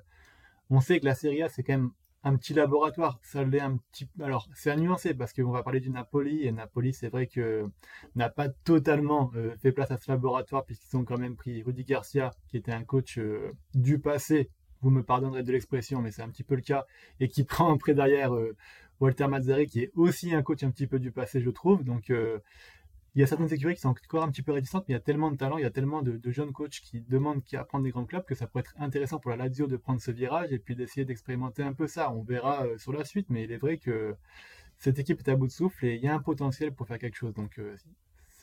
on 0.69 0.79
sait 0.79 1.00
que 1.00 1.05
la 1.05 1.15
Serie 1.15 1.44
A 1.44 1.50
c'est 1.50 1.63
quand 1.63 1.73
même 1.73 1.91
un 2.24 2.36
petit 2.36 2.54
laboratoire. 2.54 3.20
Ça 3.22 3.44
l'est 3.44 3.60
un 3.60 3.78
petit. 3.78 4.08
Alors, 4.22 4.48
c'est 4.56 4.72
à 4.72 4.75
nuancer 4.75 5.14
parce 5.14 5.34
qu'on 5.34 5.52
va 5.52 5.64
parler 5.64 5.80
du 5.80 5.90
Napoli 5.90 6.46
et 6.46 6.52
Napoli, 6.52 6.94
c'est 6.94 7.10
vrai 7.10 7.28
que 7.28 7.66
n'a 8.16 8.30
pas 8.30 8.50
totalement 8.50 9.31
euh, 9.36 9.56
fait 9.62 9.72
place 9.72 9.92
à 9.92 9.98
ce 9.98 10.10
laboratoire 10.10 10.66
puisqu'ils 10.66 10.96
ont 10.98 11.04
quand 11.04 11.18
même 11.18 11.36
pris 11.36 11.64
Rudy 11.64 11.84
Garcia, 11.84 12.31
qui 12.48 12.58
était 12.58 12.72
un 12.72 12.84
coach 12.84 13.18
euh, 13.18 13.52
du 13.74 14.00
passé. 14.00 14.50
Vous 14.81 14.90
me 14.90 15.04
pardonnerez 15.04 15.44
de 15.44 15.52
l'expression, 15.52 16.02
mais 16.02 16.12
c'est 16.12 16.22
un 16.22 16.30
petit 16.30 16.44
peu 16.44 16.56
le 16.56 16.62
cas 16.62 16.86
et 17.20 17.28
qui 17.28 17.44
prend 17.44 17.74
après 17.74 17.94
derrière 17.94 18.34
euh, 18.34 18.56
Walter 19.00 19.28
Mazzari, 19.28 19.68
qui 19.68 19.81
est 19.81 19.92
aussi 19.96 20.34
un 20.34 20.44
coach 20.44 20.64
un 20.64 20.72
petit 20.72 20.88
peu 20.88 21.00
du 21.00 21.12
passé, 21.12 21.42
je 21.42 21.50
trouve. 21.50 21.84
Donc 21.84 22.12
il 23.15 23.21
y 23.21 23.24
a 23.24 23.27
certaines 23.27 23.54
écuries 23.54 23.75
qui 23.75 23.81
sont 23.81 23.89
encore 23.89 24.24
un 24.24 24.31
petit 24.31 24.42
peu 24.42 24.51
réticentes, 24.51 24.86
mais 24.88 24.94
il 24.94 24.98
y 24.98 25.00
a 25.00 25.01
tellement 25.01 25.30
de 25.30 25.38
talents, 25.38 25.57
il 25.57 25.63
y 25.63 25.65
a 25.65 25.69
tellement 25.69 26.01
de, 26.01 26.19
jeunes 26.31 26.51
coachs 26.51 26.80
qui 26.81 27.01
demandent 27.01 27.44
qui 27.44 27.56
apprendre 27.56 27.83
des 27.83 27.92
grands 27.92 28.06
clubs 28.06 28.25
que 28.25 28.33
ça 28.33 28.48
pourrait 28.48 28.62
être 28.62 28.74
intéressant 28.80 29.19
pour 29.19 29.30
la 29.30 29.38
Lazio 29.38 29.68
de 29.68 29.77
prendre 29.77 30.01
ce 30.01 30.10
virage 30.10 30.51
et 30.51 30.57
puis 30.57 30.75
d'essayer 30.75 31.06
d'expérimenter 31.06 31.62
un 31.62 31.74
peu 31.74 31.88
ça. 31.88 32.12
On 32.12 32.24
verra 32.24 32.65
euh, 32.65 32.77
sur 32.80 32.92
la 32.92 33.06
suite, 33.06 33.27
mais 33.30 33.44
il 33.44 33.51
est 33.51 33.57
vrai 33.57 33.77
que 33.77 34.15
cette 34.77 34.98
équipe 34.98 35.20
est 35.20 35.29
à 35.29 35.36
bout 35.36 35.48
de 35.48 35.51
souffle 35.51 35.86
et 35.86 35.96
il 35.96 36.01
y 36.01 36.08
a 36.08 36.15
un 36.15 36.20
potentiel 36.20 36.74
pour 36.74 36.88
faire 36.88 36.98
quelque 36.98 37.15
chose. 37.15 37.36
Donc 37.36 37.60
euh, 37.60 37.75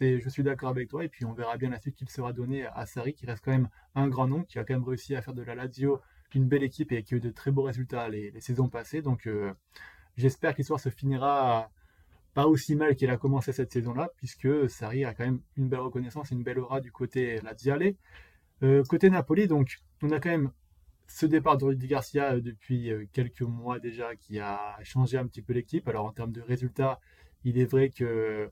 je 0.00 0.28
suis 0.28 0.44
d'accord 0.44 0.70
avec 0.70 0.88
toi 0.88 1.04
et 1.04 1.08
puis 1.08 1.24
on 1.24 1.32
verra 1.32 1.56
bien 1.56 1.70
la 1.70 1.80
suite 1.80 1.96
qu'il 1.96 2.08
sera 2.08 2.32
donné 2.32 2.66
à 2.66 2.86
Sarri, 2.86 3.12
qui 3.12 3.26
reste 3.26 3.44
quand 3.44 3.50
même 3.50 3.68
un 3.96 4.08
grand 4.08 4.28
nom, 4.28 4.44
qui 4.44 4.58
a 4.58 4.64
quand 4.64 4.74
même 4.74 4.84
réussi 4.84 5.16
à 5.16 5.22
faire 5.22 5.34
de 5.34 5.42
la 5.42 5.56
Lazio 5.56 6.00
une 6.34 6.46
belle 6.46 6.62
équipe 6.62 6.92
et 6.92 7.02
qui 7.02 7.14
a 7.14 7.16
eu 7.16 7.20
de 7.20 7.30
très 7.30 7.50
beaux 7.50 7.62
résultats 7.62 8.08
les, 8.08 8.32
saisons 8.40 8.68
passées. 8.68 9.02
Donc 9.02 9.26
euh, 9.26 9.52
j'espère 10.16 10.52
que 10.52 10.58
l'histoire 10.58 10.80
se 10.80 10.90
finira 10.90 11.70
pas 12.34 12.46
aussi 12.46 12.76
mal 12.76 12.94
qu'il 12.96 13.10
a 13.10 13.16
commencé 13.16 13.52
cette 13.52 13.72
saison-là, 13.72 14.10
puisque 14.16 14.68
Sarri 14.68 15.04
a 15.04 15.14
quand 15.14 15.24
même 15.24 15.40
une 15.56 15.68
belle 15.68 15.80
reconnaissance 15.80 16.32
et 16.32 16.34
une 16.34 16.42
belle 16.42 16.58
aura 16.58 16.80
du 16.80 16.92
côté 16.92 17.40
Laziale. 17.40 17.94
Euh, 18.62 18.84
côté 18.84 19.10
Napoli, 19.10 19.46
donc, 19.48 19.78
on 20.02 20.10
a 20.10 20.20
quand 20.20 20.30
même 20.30 20.52
ce 21.06 21.26
départ 21.26 21.56
de 21.56 21.64
Rudy 21.64 21.88
Garcia 21.88 22.34
euh, 22.34 22.40
depuis 22.40 22.90
euh, 22.90 23.06
quelques 23.12 23.40
mois 23.42 23.80
déjà 23.80 24.14
qui 24.16 24.38
a 24.38 24.78
changé 24.82 25.18
un 25.18 25.26
petit 25.26 25.42
peu 25.42 25.52
l'équipe. 25.52 25.88
Alors 25.88 26.04
en 26.04 26.12
termes 26.12 26.32
de 26.32 26.40
résultats, 26.40 27.00
il 27.44 27.58
est 27.58 27.64
vrai 27.64 27.90
que 27.90 28.50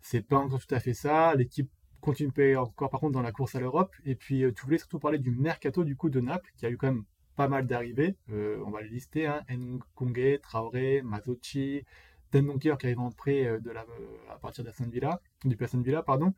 c'est 0.00 0.22
pas 0.26 0.38
encore 0.38 0.60
tout 0.64 0.74
à 0.74 0.80
fait 0.80 0.94
ça. 0.94 1.34
L'équipe 1.34 1.70
continue 2.00 2.56
encore 2.56 2.90
par 2.90 3.00
contre 3.00 3.12
dans 3.12 3.22
la 3.22 3.32
course 3.32 3.54
à 3.54 3.60
l'Europe. 3.60 3.94
Et 4.04 4.14
puis 4.14 4.44
tu 4.56 4.64
voulais 4.64 4.78
surtout 4.78 4.98
parler 4.98 5.18
du 5.18 5.30
mercato 5.30 5.84
du 5.84 5.96
coup 5.96 6.10
de 6.10 6.20
Naples, 6.20 6.50
qui 6.56 6.66
a 6.66 6.70
eu 6.70 6.76
quand 6.76 6.88
même 6.88 7.04
pas 7.36 7.48
mal 7.48 7.66
d'arrivées. 7.66 8.16
on 8.28 8.70
va 8.70 8.82
les 8.82 8.88
lister 8.88 9.26
hein. 9.26 9.42
Nkonge, 9.50 10.40
Traoré, 10.42 11.02
Mazzocchi, 11.02 11.84
Dan 12.34 12.58
qui 12.58 12.68
arrive 12.68 12.98
en 12.98 13.10
prêt 13.10 13.46
euh, 13.46 13.60
de 13.60 13.70
la, 13.70 13.82
euh, 13.82 14.32
à 14.32 14.36
partir 14.36 14.64
d'Aston 14.64 14.88
Villa, 14.90 15.20
du 15.44 15.56
Aston 15.62 15.80
Villa, 15.80 16.02
pardon. 16.02 16.34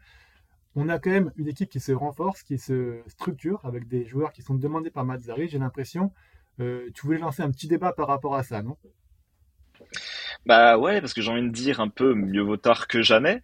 On 0.75 0.91
a 0.91 0.99
quand 0.99 1.11
même 1.11 1.33
une 1.37 1.49
équipe 1.49 1.71
qui 1.71 1.81
se 1.81 1.93
renforce, 1.93 2.43
qui 2.43 2.59
se 2.59 3.01
structure 3.07 3.61
avec 3.65 3.89
des 3.89 4.05
joueurs 4.05 4.33
qui 4.33 4.43
sont 4.43 4.55
demandés 4.55 4.91
par 4.91 5.05
Mazzari, 5.05 5.49
j'ai 5.49 5.59
l'impression. 5.59 6.13
Euh, 6.61 6.91
tu 6.95 7.07
voulais 7.07 7.19
lancer 7.19 7.43
un 7.43 7.51
petit 7.51 7.67
débat 7.67 7.93
par 7.93 8.09
rapport 8.09 8.35
à 8.35 8.43
ça, 8.43 8.63
non? 8.63 8.77
Bah 10.45 10.77
ouais, 10.79 11.01
parce 11.01 11.15
que 11.15 11.23
j'ai 11.23 11.31
envie 11.31 11.43
de 11.43 11.49
dire 11.49 11.81
un 11.81 11.89
peu 11.89 12.15
mieux 12.15 12.43
vaut 12.43 12.59
tard 12.59 12.89
que 12.89 13.01
jamais. 13.01 13.43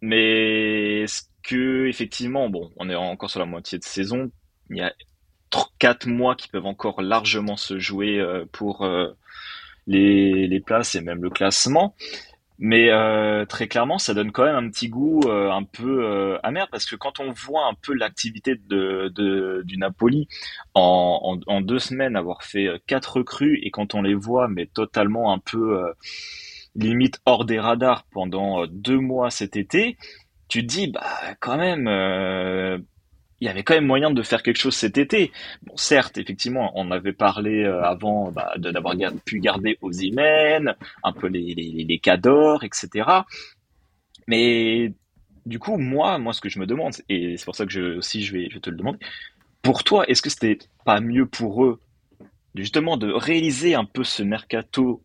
Mais 0.00 1.02
est-ce 1.02 1.24
que 1.42 1.86
effectivement, 1.86 2.48
bon, 2.48 2.72
on 2.76 2.88
est 2.88 2.94
encore 2.94 3.28
sur 3.28 3.40
la 3.40 3.46
moitié 3.46 3.78
de 3.78 3.84
saison, 3.84 4.30
il 4.70 4.78
y 4.78 4.82
a 4.82 4.94
4 5.78 6.06
mois 6.06 6.36
qui 6.36 6.48
peuvent 6.48 6.64
encore 6.64 7.02
largement 7.02 7.58
se 7.58 7.78
jouer 7.78 8.22
pour 8.52 8.86
les, 9.90 10.60
places 10.60 10.94
et 10.94 11.00
même 11.00 11.22
le 11.22 11.30
classement. 11.30 11.94
Mais 12.62 12.90
euh, 12.90 13.46
très 13.46 13.68
clairement, 13.68 13.96
ça 13.96 14.12
donne 14.12 14.32
quand 14.32 14.44
même 14.44 14.54
un 14.54 14.68
petit 14.68 14.90
goût 14.90 15.20
euh, 15.24 15.50
un 15.50 15.62
peu 15.62 16.04
euh, 16.04 16.38
amer 16.42 16.68
parce 16.70 16.84
que 16.84 16.94
quand 16.94 17.18
on 17.18 17.32
voit 17.32 17.66
un 17.66 17.72
peu 17.72 17.94
l'activité 17.94 18.54
de, 18.54 19.10
du 19.64 19.78
Napoli 19.78 20.28
en, 20.74 21.38
deux 21.62 21.78
semaines 21.78 22.16
avoir 22.16 22.42
fait 22.42 22.68
quatre 22.86 23.16
recrues 23.16 23.58
et 23.62 23.70
quand 23.70 23.94
on 23.94 24.02
les 24.02 24.12
voit 24.12 24.46
mais 24.46 24.66
totalement 24.66 25.32
un 25.32 25.38
peu 25.38 25.82
limite 26.74 27.18
hors 27.24 27.46
des 27.46 27.58
radars 27.58 28.04
pendant 28.12 28.66
deux 28.66 28.98
mois 28.98 29.30
cet 29.30 29.56
été, 29.56 29.96
tu 30.48 30.60
te 30.60 30.66
dis, 30.66 30.88
bah 30.88 31.06
quand 31.40 31.56
même, 31.56 31.88
il 33.40 33.46
y 33.46 33.48
avait 33.48 33.62
quand 33.62 33.74
même 33.74 33.86
moyen 33.86 34.10
de 34.10 34.22
faire 34.22 34.42
quelque 34.42 34.58
chose 34.58 34.74
cet 34.74 34.98
été. 34.98 35.32
Bon, 35.62 35.76
certes, 35.76 36.18
effectivement, 36.18 36.72
on 36.74 36.90
avait 36.90 37.14
parlé 37.14 37.64
euh, 37.64 37.82
avant 37.82 38.30
bah, 38.30 38.52
d'avoir 38.58 38.94
pu 39.24 39.40
garder 39.40 39.78
Ozymen, 39.80 40.74
un 41.02 41.12
peu 41.12 41.26
les, 41.26 41.54
les, 41.54 41.84
les 41.84 41.98
cadors, 41.98 42.64
etc. 42.64 43.08
Mais 44.26 44.92
du 45.46 45.58
coup, 45.58 45.78
moi, 45.78 46.18
moi, 46.18 46.32
ce 46.32 46.40
que 46.40 46.48
je 46.48 46.58
me 46.58 46.66
demande, 46.66 46.92
et 47.08 47.36
c'est 47.36 47.44
pour 47.44 47.56
ça 47.56 47.64
que 47.64 47.72
je, 47.72 47.96
aussi 47.96 48.22
je 48.22 48.32
vais, 48.32 48.48
je 48.50 48.54
vais 48.54 48.60
te 48.60 48.70
le 48.70 48.76
demander, 48.76 48.98
pour 49.62 49.84
toi, 49.84 50.06
est-ce 50.08 50.22
que 50.22 50.30
c'était 50.30 50.58
pas 50.84 51.00
mieux 51.00 51.26
pour 51.26 51.64
eux 51.64 51.80
justement 52.54 52.96
de 52.96 53.10
réaliser 53.10 53.74
un 53.74 53.84
peu 53.84 54.02
ce 54.04 54.22
mercato 54.22 55.02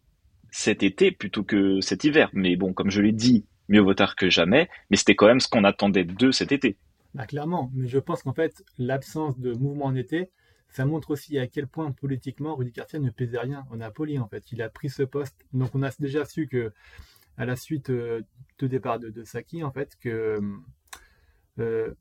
cet 0.52 0.84
été 0.84 1.12
plutôt 1.12 1.44
que 1.44 1.80
cet 1.82 2.04
hiver? 2.04 2.30
Mais 2.34 2.56
bon, 2.58 2.74
comme 2.74 2.92
je 2.92 3.02
l'ai 3.02 3.12
dit, 3.12 3.46
mieux 3.70 3.82
vaut 3.82 3.94
tard 3.94 4.16
que 4.16 4.30
jamais, 4.30 4.70
mais 4.90 4.98
c'était 4.98 5.16
quand 5.16 5.28
même 5.28 5.40
ce 5.40 5.48
qu'on 5.48 5.64
attendait 5.64 6.04
d'eux 6.04 6.32
cet 6.32 6.52
été. 6.52 6.78
Bah, 7.16 7.26
clairement, 7.26 7.72
mais 7.74 7.88
je 7.88 7.98
pense 7.98 8.24
qu'en 8.24 8.34
fait, 8.34 8.62
l'absence 8.78 9.40
de 9.40 9.54
mouvement 9.54 9.86
en 9.86 9.96
été, 9.96 10.32
ça 10.68 10.86
montre 10.86 11.12
aussi 11.12 11.40
à 11.40 11.48
quel 11.48 11.66
point 11.66 11.94
politiquement 11.94 12.58
Rudy 12.58 12.72
Garcia 12.72 13.00
ne 13.00 13.10
pesait 13.10 13.40
rien 13.40 13.66
en 13.72 13.78
Napoli 13.78 14.20
en 14.20 14.28
fait. 14.28 14.52
Il 14.52 14.62
a 14.62 14.70
pris 14.70 14.90
ce 14.90 15.04
poste, 15.04 15.46
donc 15.54 15.74
on 15.76 15.82
a 15.82 15.92
déjà 15.98 16.26
su 16.26 16.50
que 16.50 16.74
à 17.38 17.46
la 17.46 17.56
suite 17.56 17.90
euh, 17.90 18.22
de 18.60 18.68
départ 18.68 19.00
de, 19.00 19.24
Saki 19.24 19.64
en 19.64 19.72
fait 19.72 19.96
que 19.98 20.42
euh, 21.60 21.94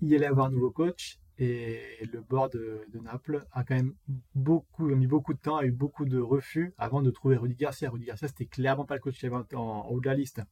il 0.00 0.14
allait 0.14 0.26
avoir 0.26 0.46
un 0.46 0.50
nouveau 0.50 0.70
coach 0.70 1.18
et 1.38 1.80
le 2.12 2.20
board 2.20 2.52
de, 2.52 3.00
Naples 3.02 3.44
a 3.50 3.64
quand 3.64 3.74
même 3.74 3.94
beaucoup 4.36 4.86
mis 4.86 5.08
beaucoup 5.08 5.34
de 5.34 5.40
temps, 5.40 5.56
a 5.56 5.64
eu 5.64 5.72
beaucoup 5.72 6.04
de 6.04 6.20
refus 6.20 6.74
avant 6.78 7.02
de 7.02 7.10
trouver 7.10 7.36
Rudy 7.36 7.56
Garcia. 7.56 7.90
Rudy 7.90 8.04
Garcia 8.04 8.28
c'était 8.28 8.46
clairement 8.46 8.84
pas 8.84 8.94
le 8.94 9.00
coach 9.00 9.18
qui 9.18 9.26
avait 9.26 9.34
en 9.56 9.88
haut 9.88 10.00
de 10.00 10.06
la 10.06 10.14
liste. 10.14 10.42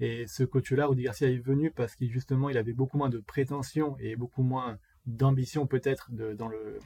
Et 0.00 0.26
ce 0.26 0.44
coach-là, 0.44 0.86
Rudy 0.86 1.04
Garcia, 1.04 1.28
est 1.28 1.38
venu 1.38 1.70
parce 1.70 1.94
qu'il 1.94 2.10
justement, 2.10 2.50
il 2.50 2.58
avait 2.58 2.72
beaucoup 2.72 2.98
moins 2.98 3.08
de 3.08 3.18
prétention 3.18 3.96
et 3.98 4.16
beaucoup 4.16 4.42
moins 4.42 4.78
d'ambition 5.06 5.66
peut-être 5.66 6.10
dans, 6.12 6.48
le, 6.48 6.78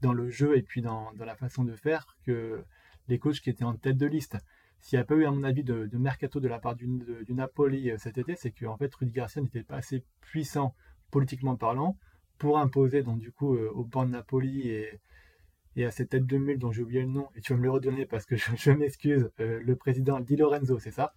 dans 0.00 0.12
le 0.12 0.30
jeu 0.30 0.56
et 0.56 0.62
puis 0.62 0.82
dans, 0.82 1.12
dans, 1.14 1.24
la 1.24 1.36
façon 1.36 1.64
de 1.64 1.74
faire 1.74 2.06
que 2.24 2.64
les 3.08 3.18
coachs 3.18 3.40
qui 3.40 3.50
étaient 3.50 3.64
en 3.64 3.74
tête 3.74 3.96
de 3.96 4.06
liste. 4.06 4.36
S'il 4.80 4.98
n'y 4.98 5.02
a 5.02 5.04
pas 5.04 5.14
eu, 5.14 5.24
à 5.24 5.30
mon 5.30 5.42
avis, 5.44 5.64
de, 5.64 5.88
mercato 5.92 6.40
de 6.40 6.48
la 6.48 6.58
part 6.58 6.76
du, 6.76 6.86
du 7.26 7.34
Napoli 7.34 7.90
euh, 7.90 7.98
cet 7.98 8.18
été, 8.18 8.36
c'est 8.36 8.52
qu'en 8.52 8.76
fait, 8.76 8.94
Rudy 8.94 9.12
Garcia 9.12 9.42
n'était 9.42 9.64
pas 9.64 9.76
assez 9.76 10.04
puissant 10.20 10.74
politiquement 11.10 11.56
parlant 11.56 11.96
pour 12.38 12.58
imposer, 12.58 13.02
donc 13.02 13.18
du 13.18 13.32
coup, 13.32 13.56
euh, 13.56 13.70
au 13.74 13.84
banc 13.84 14.06
de 14.06 14.10
Napoli 14.10 14.68
et, 14.68 15.00
et 15.76 15.84
à 15.84 15.90
cette 15.90 16.10
tête 16.10 16.26
de 16.26 16.38
mule 16.38 16.58
dont 16.58 16.70
j'ai 16.70 16.82
oublié 16.82 17.02
le 17.02 17.08
nom, 17.08 17.28
et 17.34 17.40
tu 17.40 17.52
vas 17.52 17.58
me 17.58 17.64
le 17.64 17.70
redonner 17.70 18.06
parce 18.06 18.24
que 18.24 18.36
je, 18.36 18.70
m'excuse, 18.70 19.30
euh, 19.40 19.60
le 19.62 19.76
président 19.76 20.20
Di 20.20 20.36
Lorenzo, 20.36 20.78
c'est 20.78 20.90
ça? 20.92 21.14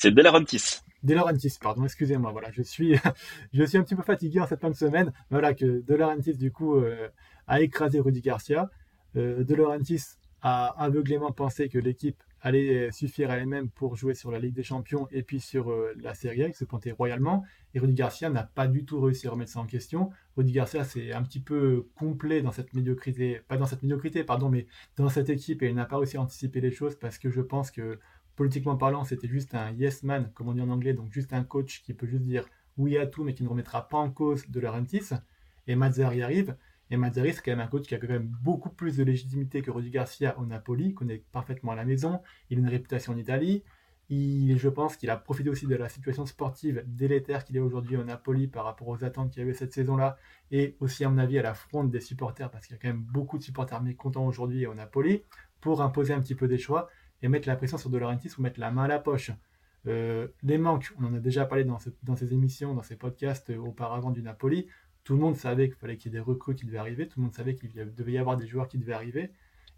C'est 0.00 0.12
De 0.12 0.22
Laurentiis. 0.22 0.80
De 1.02 1.14
pardon, 1.60 1.84
excusez-moi. 1.84 2.32
Voilà, 2.32 2.50
je 2.52 2.62
suis, 2.62 2.94
je 3.52 3.64
suis 3.64 3.76
un 3.76 3.82
petit 3.82 3.94
peu 3.94 4.02
fatigué 4.02 4.40
en 4.40 4.46
cette 4.46 4.60
fin 4.60 4.70
de 4.70 4.74
semaine. 4.74 5.12
Voilà 5.28 5.52
que 5.52 5.82
De 5.82 6.32
du 6.38 6.50
coup 6.50 6.76
euh, 6.76 7.08
a 7.46 7.60
écrasé 7.60 8.00
Rudy 8.00 8.22
Garcia. 8.22 8.70
Euh, 9.16 9.44
de 9.44 9.56
a 10.42 10.82
aveuglément 10.82 11.32
pensé 11.32 11.68
que 11.68 11.78
l'équipe 11.78 12.16
allait 12.40 12.90
suffire 12.92 13.30
à 13.30 13.36
elle-même 13.36 13.68
pour 13.68 13.96
jouer 13.96 14.14
sur 14.14 14.30
la 14.30 14.38
Ligue 14.38 14.54
des 14.54 14.62
Champions 14.62 15.06
et 15.10 15.22
puis 15.22 15.38
sur 15.38 15.70
euh, 15.70 15.92
la 16.00 16.14
Serie 16.14 16.44
A, 16.44 16.48
il 16.48 16.54
se 16.54 16.64
pointait 16.64 16.92
royalement. 16.92 17.44
Et 17.74 17.78
Rudy 17.78 17.92
Garcia 17.92 18.30
n'a 18.30 18.44
pas 18.44 18.68
du 18.68 18.86
tout 18.86 19.02
réussi 19.02 19.26
à 19.26 19.32
remettre 19.32 19.50
ça 19.50 19.60
en 19.60 19.66
question. 19.66 20.08
Rudy 20.38 20.52
Garcia 20.52 20.84
c'est 20.84 21.12
un 21.12 21.22
petit 21.22 21.40
peu 21.40 21.88
complet 21.94 22.40
dans 22.40 22.52
cette 22.52 22.72
médiocrité, 22.72 23.42
pas 23.48 23.58
dans 23.58 23.66
cette 23.66 23.82
médiocrité, 23.82 24.24
pardon, 24.24 24.48
mais 24.48 24.66
dans 24.96 25.10
cette 25.10 25.28
équipe 25.28 25.62
et 25.62 25.68
il 25.68 25.74
n'a 25.74 25.84
pas 25.84 25.98
réussi 25.98 26.16
à 26.16 26.22
anticiper 26.22 26.62
les 26.62 26.70
choses 26.70 26.96
parce 26.98 27.18
que 27.18 27.28
je 27.28 27.42
pense 27.42 27.70
que 27.70 27.98
politiquement 28.36 28.76
parlant, 28.76 29.04
c'était 29.04 29.28
juste 29.28 29.54
un 29.54 29.72
yes 29.72 30.02
man, 30.02 30.30
comme 30.34 30.48
on 30.48 30.54
dit 30.54 30.60
en 30.60 30.70
anglais, 30.70 30.94
donc 30.94 31.12
juste 31.12 31.32
un 31.32 31.44
coach 31.44 31.82
qui 31.82 31.94
peut 31.94 32.06
juste 32.06 32.22
dire 32.22 32.46
oui 32.76 32.96
à 32.96 33.06
tout, 33.06 33.24
mais 33.24 33.34
qui 33.34 33.42
ne 33.42 33.48
remettra 33.48 33.88
pas 33.88 33.98
en 33.98 34.10
cause 34.10 34.48
de 34.48 34.60
Laurentiis. 34.60 35.10
Et 35.66 35.76
Mazzari 35.76 36.22
arrive. 36.22 36.56
Et 36.90 36.96
Mazzari, 36.96 37.32
c'est 37.32 37.42
quand 37.42 37.52
même 37.52 37.60
un 37.60 37.68
coach 37.68 37.86
qui 37.86 37.94
a 37.94 37.98
quand 37.98 38.08
même 38.08 38.32
beaucoup 38.42 38.70
plus 38.70 38.96
de 38.96 39.04
légitimité 39.04 39.62
que 39.62 39.70
Rudy 39.70 39.90
Garcia 39.90 40.38
au 40.38 40.46
Napoli, 40.46 40.94
connaît 40.94 41.22
parfaitement 41.30 41.74
la 41.74 41.84
maison, 41.84 42.20
il 42.48 42.58
a 42.58 42.60
une 42.60 42.68
réputation 42.68 43.12
en 43.12 43.16
Italie. 43.16 43.62
Il, 44.08 44.58
je 44.58 44.68
pense 44.68 44.96
qu'il 44.96 45.08
a 45.08 45.16
profité 45.16 45.50
aussi 45.50 45.68
de 45.68 45.76
la 45.76 45.88
situation 45.88 46.26
sportive 46.26 46.82
délétère 46.84 47.44
qu'il 47.44 47.56
est 47.56 47.60
aujourd'hui 47.60 47.96
au 47.96 48.02
Napoli 48.02 48.48
par 48.48 48.64
rapport 48.64 48.88
aux 48.88 49.04
attentes 49.04 49.30
qu'il 49.30 49.38
y 49.38 49.44
avait 49.44 49.54
cette 49.54 49.72
saison-là, 49.72 50.16
et 50.50 50.76
aussi, 50.80 51.04
à 51.04 51.08
mon 51.08 51.18
avis, 51.18 51.38
à 51.38 51.42
la 51.42 51.54
fronte 51.54 51.92
des 51.92 52.00
supporters, 52.00 52.50
parce 52.50 52.66
qu'il 52.66 52.74
y 52.74 52.78
a 52.78 52.82
quand 52.82 52.88
même 52.88 53.02
beaucoup 53.02 53.38
de 53.38 53.44
supporters 53.44 53.80
mécontents 53.80 54.26
aujourd'hui 54.26 54.66
au 54.66 54.74
Napoli, 54.74 55.22
pour 55.60 55.80
imposer 55.80 56.12
un 56.12 56.20
petit 56.20 56.34
peu 56.34 56.48
des 56.48 56.58
choix 56.58 56.88
et 57.22 57.28
mettre 57.28 57.48
la 57.48 57.56
pression 57.56 57.78
sur 57.78 57.90
De 57.90 57.98
Laurentiis 57.98 58.30
ou 58.38 58.42
mettre 58.42 58.60
la 58.60 58.70
main 58.70 58.84
à 58.84 58.88
la 58.88 58.98
poche. 58.98 59.30
Euh, 59.86 60.28
les 60.42 60.58
manques, 60.58 60.92
on 60.98 61.04
en 61.04 61.14
a 61.14 61.20
déjà 61.20 61.46
parlé 61.46 61.64
dans, 61.64 61.78
ces 61.78 62.34
émissions, 62.34 62.74
dans 62.74 62.82
ces 62.82 62.96
podcasts 62.96 63.50
euh, 63.50 63.56
auparavant 63.56 64.10
du 64.10 64.22
Napoli. 64.22 64.66
Tout 65.04 65.14
le 65.14 65.20
monde 65.20 65.36
savait 65.36 65.68
qu'il 65.68 65.78
fallait 65.78 65.96
qu'il 65.96 66.12
y 66.12 66.16
ait 66.16 66.18
des 66.18 66.24
recrues 66.24 66.54
qui 66.54 66.66
devaient 66.66 66.78
arriver, 66.78 67.08
tout 67.08 67.18
le 67.18 67.24
monde 67.24 67.34
savait 67.34 67.54
qu'il 67.54 67.72
devait 67.72 68.12
y 68.12 68.18
avoir 68.18 68.36
des 68.36 68.46
joueurs 68.46 68.68
qui 68.68 68.78
devaient 68.78 68.92
arriver. 68.92 69.30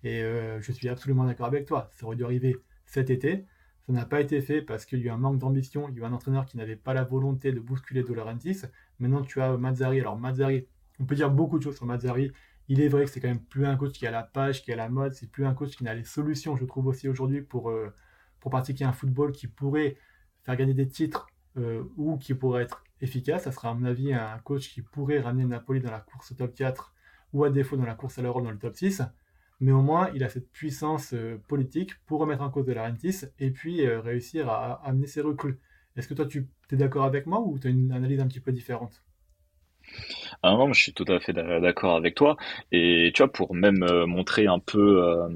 Et 0.03 0.23
euh, 0.23 0.61
je 0.61 0.73
suis 0.73 0.89
absolument 0.89 1.25
d'accord 1.25 1.47
avec 1.47 1.67
toi. 1.67 1.89
Ça 1.93 2.07
aurait 2.07 2.17
dû 2.17 2.25
arriver 2.25 2.57
cet 2.85 3.11
été. 3.11 3.47
Ça 3.87 3.93
n'a 3.93 4.05
pas 4.05 4.21
été 4.21 4.41
fait 4.41 4.63
parce 4.63 4.85
qu'il 4.85 5.01
y 5.01 5.03
a 5.03 5.07
eu 5.07 5.11
un 5.11 5.17
manque 5.17 5.39
d'ambition. 5.39 5.89
Il 5.89 5.97
y 5.97 5.99
a 6.01 6.03
eu 6.03 6.05
un 6.05 6.13
entraîneur 6.13 6.47
qui 6.47 6.57
n'avait 6.57 6.77
pas 6.77 6.95
la 6.95 7.05
volonté 7.05 7.53
de 7.53 7.61
bousculer 7.61 8.03
De 8.03 8.13
Laurentiis. 8.13 8.63
Maintenant, 8.99 9.23
tu 9.23 9.41
as 9.41 9.57
Mazzari. 9.57 10.01
Alors, 10.01 10.19
Mazzari, 10.19 10.67
on 10.99 11.05
peut 11.05 11.15
dire 11.15 11.31
beaucoup 11.31 11.59
de 11.59 11.63
choses 11.63 11.77
sur 11.77 11.87
Mazzari. 11.87 12.33
Il 12.73 12.81
est 12.81 12.89
vrai 12.89 13.05
que 13.05 13.11
c'est 13.11 13.21
quand 13.21 13.29
même 13.29 13.45
plus 13.45 13.67
un 13.67 13.77
coach 13.77 13.93
qui 13.93 14.07
a 14.07 14.11
la 14.11 14.23
page, 14.23 14.63
qui 14.63 14.73
a 14.73 14.77
la 14.77 14.89
mode, 14.89 15.13
c'est 15.13 15.31
plus 15.31 15.45
un 15.45 15.53
coach 15.53 15.77
qui 15.77 15.87
a 15.87 15.93
les 15.93 16.05
solutions, 16.05 16.57
je 16.57 16.65
trouve 16.65 16.87
aussi 16.87 17.07
aujourd'hui, 17.07 17.43
pour, 17.43 17.69
euh, 17.69 17.93
pour 18.41 18.51
pratiquer 18.51 18.87
un 18.87 18.95
football 18.95 19.33
qui 19.33 19.47
pourrait 19.47 19.99
faire 20.45 20.57
gagner 20.57 20.73
des 20.73 20.89
titres 20.89 21.27
euh, 21.59 21.85
ou 21.99 22.17
qui 22.17 22.33
pourrait 22.33 22.63
être 22.63 22.83
efficace. 23.03 23.45
Ça 23.45 23.53
sera 23.53 23.69
à 23.69 23.75
mon 23.75 23.85
avis 23.85 24.15
un 24.15 24.39
coach 24.39 24.71
qui 24.73 24.81
pourrait 24.81 25.21
ramener 25.21 25.45
Napoli 25.45 25.81
dans 25.81 25.91
la 25.91 26.01
course 26.01 26.33
au 26.33 26.35
top 26.35 26.55
4 26.55 26.95
ou 27.35 27.45
à 27.45 27.51
défaut 27.51 27.77
dans 27.77 27.85
la 27.85 27.95
course 27.95 28.19
à 28.19 28.23
l'Europe 28.23 28.43
dans 28.43 28.51
le 28.51 28.59
top 28.59 28.75
6. 28.75 29.03
Mais 29.61 29.73
au 29.73 29.83
moins, 29.83 30.11
il 30.15 30.25
a 30.25 30.31
cette 30.31 30.51
puissance 30.51 31.13
euh, 31.13 31.37
politique 31.49 32.03
pour 32.07 32.21
remettre 32.21 32.41
en 32.41 32.49
cause 32.49 32.65
de 32.65 32.73
la 32.73 32.87
Rentis 32.87 33.27
et 33.39 33.51
puis 33.51 33.87
réussir 33.87 34.49
à, 34.49 34.81
à, 34.81 34.89
amener 34.89 35.09
ses 35.09 35.21
recrues. 35.21 35.61
Est-ce 35.95 36.09
que 36.09 36.15
toi, 36.15 36.25
tu 36.25 36.49
es 36.71 36.77
d'accord 36.77 37.05
avec 37.05 37.27
moi 37.27 37.39
ou 37.39 37.59
tu 37.59 37.67
as 37.67 37.71
une 37.71 37.93
analyse 37.93 38.21
un 38.21 38.29
petit 38.29 38.41
peu 38.41 38.51
différente? 38.51 39.05
Ah 40.43 40.53
non, 40.53 40.73
je 40.73 40.83
suis 40.83 40.93
tout 40.93 41.05
à 41.09 41.21
fait 41.21 41.33
d'accord 41.33 41.97
avec 41.97 42.15
toi. 42.17 42.37
Et 42.73 43.13
tu 43.15 43.23
vois, 43.23 43.33
pour 43.33 43.55
même 43.55 43.83
euh, 43.85 44.07
montrer 44.07 44.47
un 44.47 44.59
peu 44.59 45.05
euh, 45.05 45.29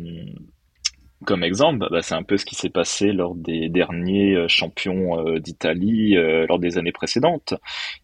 comme 1.25 1.45
exemple, 1.45 1.87
bah, 1.91 2.03
c'est 2.03 2.15
un 2.15 2.23
peu 2.25 2.37
ce 2.37 2.45
qui 2.45 2.57
s'est 2.57 2.71
passé 2.71 3.13
lors 3.13 3.35
des 3.37 3.69
derniers 3.69 4.35
euh, 4.35 4.49
champions 4.49 5.39
d'Italie 5.39 6.17
lors 6.49 6.59
des 6.59 6.79
années 6.79 6.93
précédentes. 6.93 7.55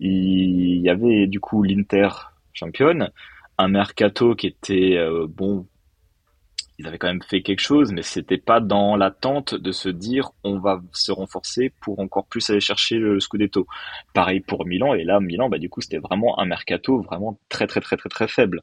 Il 0.00 0.80
y 0.80 0.88
avait 0.88 1.26
du 1.26 1.40
coup 1.40 1.62
l'Inter 1.62 2.08
championne, 2.52 3.10
un 3.58 3.68
mercato 3.68 4.34
qui 4.34 4.46
était 4.46 4.98
bon 5.28 5.66
ils 6.78 6.86
avaient 6.86 6.98
quand 6.98 7.08
même 7.08 7.22
fait 7.22 7.42
quelque 7.42 7.60
chose, 7.60 7.92
mais 7.92 8.02
c'était 8.02 8.38
pas 8.38 8.60
dans 8.60 8.96
l'attente 8.96 9.54
de 9.54 9.72
se 9.72 9.88
dire 9.88 10.30
on 10.44 10.58
va 10.58 10.82
se 10.92 11.12
renforcer 11.12 11.72
pour 11.80 12.00
encore 12.00 12.26
plus 12.26 12.48
aller 12.50 12.60
chercher 12.60 12.96
le 12.96 13.20
Scudetto. 13.20 13.66
Pareil 14.14 14.40
pour 14.40 14.66
Milan, 14.66 14.94
et 14.94 15.04
là 15.04 15.20
Milan, 15.20 15.48
bah 15.48 15.58
du 15.58 15.68
coup 15.68 15.80
c'était 15.80 15.98
vraiment 15.98 16.38
un 16.40 16.46
mercato 16.46 17.00
vraiment 17.00 17.38
très 17.48 17.66
très 17.66 17.80
très 17.80 17.96
très 17.96 18.08
très 18.08 18.28
faible. 18.28 18.62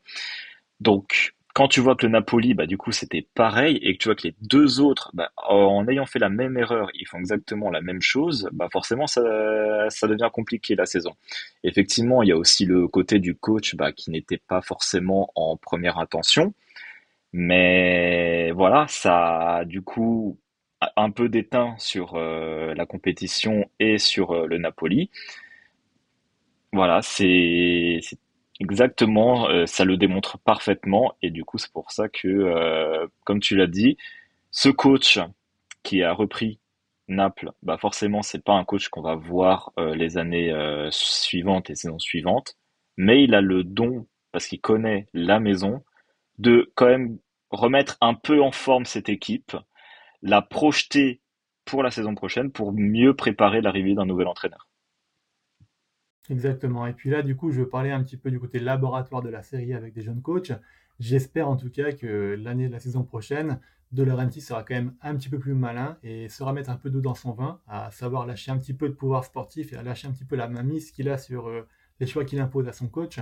Donc 0.80 1.34
quand 1.54 1.68
tu 1.68 1.82
vois 1.82 1.96
que 1.96 2.06
le 2.06 2.12
Napoli, 2.12 2.54
bah 2.54 2.66
du 2.68 2.78
coup 2.78 2.92
c'était 2.92 3.28
pareil, 3.36 3.78
et 3.82 3.94
que 3.94 3.98
tu 3.98 4.08
vois 4.08 4.16
que 4.16 4.28
les 4.28 4.36
deux 4.42 4.80
autres, 4.80 5.12
bah, 5.14 5.32
en 5.38 5.88
ayant 5.88 6.06
fait 6.06 6.20
la 6.20 6.30
même 6.30 6.58
erreur, 6.58 6.90
ils 6.94 7.08
font 7.08 7.20
exactement 7.20 7.70
la 7.70 7.82
même 7.82 8.02
chose, 8.02 8.50
forcément 8.72 9.08
ça, 9.08 9.22
ça 9.90 10.08
devient 10.08 10.30
compliqué 10.32 10.76
la 10.76 10.86
saison. 10.86 11.12
Effectivement, 11.64 12.24
il 12.24 12.30
y 12.30 12.32
a 12.32 12.38
aussi 12.38 12.66
le 12.66 12.88
côté 12.88 13.20
du 13.20 13.36
coach 13.36 13.76
qui 13.96 14.12
n'était 14.12 14.38
pas 14.38 14.62
forcément 14.62 15.32
en 15.36 15.58
première 15.58 15.98
intention. 15.98 16.54
Mais 17.34 18.52
voilà, 18.52 18.88
ça 18.88 19.58
a 19.58 19.66
du 19.66 19.82
coup 19.82 20.40
un 20.96 21.12
peu 21.12 21.30
déteint 21.30 21.76
sur 21.78 22.16
euh, 22.16 22.74
la 22.74 22.86
compétition 22.86 23.70
et 23.80 23.98
sur 23.98 24.32
euh, 24.32 24.48
le 24.48 24.58
Napoli. 24.58 25.10
Voilà, 26.72 27.02
c'est 27.02 28.00
exactement, 28.60 29.50
euh, 29.50 29.66
ça 29.66 29.86
le 29.86 29.98
démontre 29.98 30.38
parfaitement 30.40 31.14
et 31.22 31.32
du 31.32 31.44
coup 31.44 31.58
c'est 31.58 31.72
pour 31.72 31.92
ça 31.92 32.10
que, 32.10 33.08
comme 33.26 33.40
tu 33.40 33.56
l'as 33.56 33.68
dit, 33.68 33.98
ce 34.52 34.70
coach 34.70 35.20
qui 35.84 36.04
a 36.04 36.14
repris 36.14 36.60
Naples, 37.08 37.52
bah 37.64 37.78
forcément 37.80 38.22
c'est 38.22 38.44
pas 38.44 38.54
un 38.54 38.66
coach 38.66 38.90
qu'on 38.90 39.02
va 39.02 39.16
voir 39.16 39.72
les 39.78 40.18
années 40.18 40.54
suivantes 40.92 41.72
et 41.72 41.76
saisons 41.76 41.98
suivantes, 41.98 42.56
mais 42.98 43.24
il 43.24 43.34
a 43.34 43.42
le 43.42 43.64
don 43.64 44.06
parce 44.32 44.46
qu'il 44.46 44.62
connaît 44.62 45.08
la 45.14 45.40
maison 45.40 45.82
de 46.40 46.72
quand 46.76 46.88
même 46.88 47.20
remettre 47.52 47.98
un 48.02 48.16
peu 48.16 48.42
en 48.42 48.52
forme 48.52 48.86
cette 48.86 49.10
équipe, 49.10 49.56
la 50.22 50.42
projeter 50.42 51.22
pour 51.66 51.84
la 51.84 51.92
saison 51.92 52.16
prochaine 52.16 52.52
pour 52.52 52.74
mieux 52.74 53.16
préparer 53.16 53.62
l'arrivée 53.62 53.94
d'un 53.94 54.06
nouvel 54.06 54.28
entraîneur. 54.28 54.68
Exactement. 56.30 56.88
Et 56.88 56.94
puis 56.94 57.10
là, 57.10 57.22
du 57.22 57.36
coup, 57.36 57.52
je 57.52 57.62
veux 57.62 57.70
parler 57.70 57.92
un 57.92 58.04
petit 58.04 58.18
peu 58.18 58.32
du 58.32 58.40
côté 58.40 58.60
laboratoire 58.60 59.22
de 59.22 59.30
la 59.30 59.44
série 59.44 59.74
avec 59.74 59.94
des 59.94 60.02
jeunes 60.02 60.22
coachs. 60.22 60.52
J'espère 61.00 61.50
en 61.50 61.58
tout 61.58 61.70
cas 61.70 61.92
que 61.92 62.38
l'année 62.40 62.68
de 62.68 62.74
la 62.74 62.80
saison 62.80 63.04
prochaine, 63.04 63.60
De 63.92 64.04
Laurenti 64.04 64.42
sera 64.42 64.64
quand 64.64 64.76
même 64.76 64.96
un 65.02 65.16
petit 65.16 65.30
peu 65.30 65.40
plus 65.40 65.56
malin 65.56 65.98
et 66.04 66.30
sera 66.30 66.54
mettre 66.54 66.70
un 66.70 66.76
peu 66.76 66.92
d'eau 66.92 67.02
dans 67.02 67.16
son 67.16 67.32
vin, 67.34 67.60
à 67.68 67.90
savoir 67.90 68.28
lâcher 68.28 68.52
un 68.52 68.58
petit 68.58 68.74
peu 68.74 68.88
de 68.88 68.94
pouvoir 68.94 69.26
sportif 69.26 69.74
et 69.74 69.76
à 69.76 69.82
lâcher 69.82 70.08
un 70.08 70.12
petit 70.12 70.26
peu 70.26 70.36
la 70.36 70.48
mainmise 70.48 70.92
qu'il 70.92 71.10
a 71.10 71.18
sur 71.18 71.48
euh, 71.48 71.68
les 72.00 72.06
choix 72.06 72.26
qu'il 72.26 72.40
impose 72.40 72.68
à 72.68 72.74
son 72.74 72.88
coach 72.88 73.20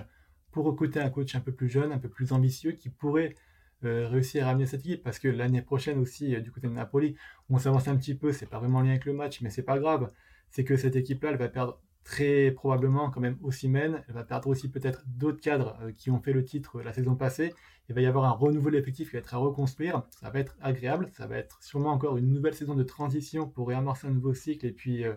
pour 0.51 0.65
recruter 0.65 0.99
un 0.99 1.09
coach 1.09 1.35
un 1.35 1.39
peu 1.39 1.51
plus 1.51 1.69
jeune, 1.69 1.91
un 1.91 1.97
peu 1.99 2.09
plus 2.09 2.31
ambitieux 2.31 2.71
qui 2.71 2.89
pourrait 2.89 3.35
euh, 3.83 4.07
réussir 4.07 4.45
à 4.45 4.47
ramener 4.47 4.65
cette 4.65 4.81
équipe 4.81 5.03
parce 5.03 5.19
que 5.19 5.27
l'année 5.27 5.61
prochaine 5.61 5.99
aussi 5.99 6.39
du 6.41 6.51
côté 6.51 6.67
de 6.67 6.73
Napoli, 6.73 7.15
on 7.49 7.57
s'avance 7.57 7.87
un 7.87 7.95
petit 7.95 8.15
peu, 8.15 8.31
c'est 8.31 8.47
pas 8.47 8.59
vraiment 8.59 8.81
lien 8.81 8.91
avec 8.91 9.05
le 9.05 9.13
match, 9.13 9.41
mais 9.41 9.49
c'est 9.49 9.63
pas 9.63 9.79
grave. 9.79 10.11
C'est 10.49 10.63
que 10.63 10.77
cette 10.77 10.95
équipe-là, 10.95 11.31
elle 11.31 11.37
va 11.37 11.49
perdre 11.49 11.79
très 12.07 12.51
probablement 12.51 13.09
quand 13.09 13.19
même 13.19 13.37
Ossimène. 13.43 14.01
Elle 14.07 14.13
va 14.15 14.23
perdre 14.23 14.47
aussi 14.47 14.69
peut-être 14.69 15.03
d'autres 15.07 15.41
cadres 15.41 15.77
euh, 15.81 15.91
qui 15.91 16.09
ont 16.09 16.19
fait 16.21 16.31
le 16.31 16.45
titre 16.45 16.77
euh, 16.77 16.83
la 16.83 16.93
saison 16.93 17.15
passée. 17.15 17.53
Il 17.89 17.95
va 17.95 18.01
y 18.01 18.05
avoir 18.05 18.23
un 18.23 18.31
renouveau 18.31 18.71
effectif 18.71 19.09
qui 19.09 19.13
va 19.13 19.19
être 19.19 19.33
à 19.33 19.37
reconstruire. 19.37 20.03
Ça 20.11 20.29
va 20.29 20.39
être 20.39 20.55
agréable. 20.61 21.09
Ça 21.11 21.27
va 21.27 21.37
être 21.37 21.61
sûrement 21.61 21.91
encore 21.91 22.15
une 22.15 22.31
nouvelle 22.31 22.53
saison 22.53 22.75
de 22.75 22.83
transition 22.83 23.47
pour 23.47 23.67
réamorcer 23.67 24.07
un 24.07 24.11
nouveau 24.11 24.33
cycle 24.33 24.65
et 24.65 24.71
puis 24.71 25.03
euh, 25.03 25.15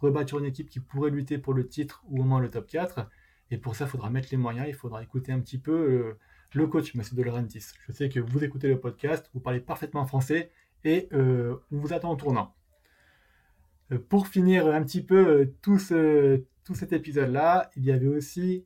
rebâtir 0.00 0.40
une 0.40 0.44
équipe 0.44 0.68
qui 0.68 0.80
pourrait 0.80 1.10
lutter 1.10 1.38
pour 1.38 1.54
le 1.54 1.68
titre 1.68 2.02
ou 2.08 2.20
au 2.20 2.24
moins 2.24 2.40
le 2.40 2.50
top 2.50 2.66
4. 2.66 3.08
Et 3.52 3.58
pour 3.58 3.76
ça, 3.76 3.84
il 3.84 3.90
faudra 3.90 4.10
mettre 4.10 4.28
les 4.32 4.36
moyens. 4.36 4.66
Il 4.68 4.74
faudra 4.74 5.00
écouter 5.02 5.30
un 5.30 5.38
petit 5.38 5.58
peu 5.58 6.16
le 6.54 6.66
coach, 6.66 6.96
M. 6.96 7.02
De. 7.12 7.24
Je 7.86 7.92
sais 7.92 8.08
que 8.08 8.18
vous 8.18 8.42
écoutez 8.42 8.66
le 8.66 8.80
podcast, 8.80 9.30
vous 9.32 9.40
parlez 9.40 9.60
parfaitement 9.60 10.04
français 10.06 10.50
et 10.84 11.08
on 11.12 11.58
vous 11.70 11.92
attend 11.92 12.10
au 12.10 12.16
tournant. 12.16 12.52
Euh, 13.92 13.98
pour 13.98 14.26
finir 14.26 14.66
un 14.66 14.82
petit 14.82 15.02
peu 15.02 15.28
euh, 15.28 15.54
tout, 15.62 15.78
tout 16.64 16.74
cet 16.74 16.92
épisode-là, 16.92 17.70
il 17.76 17.84
y 17.84 17.92
avait 17.92 18.08
aussi 18.08 18.64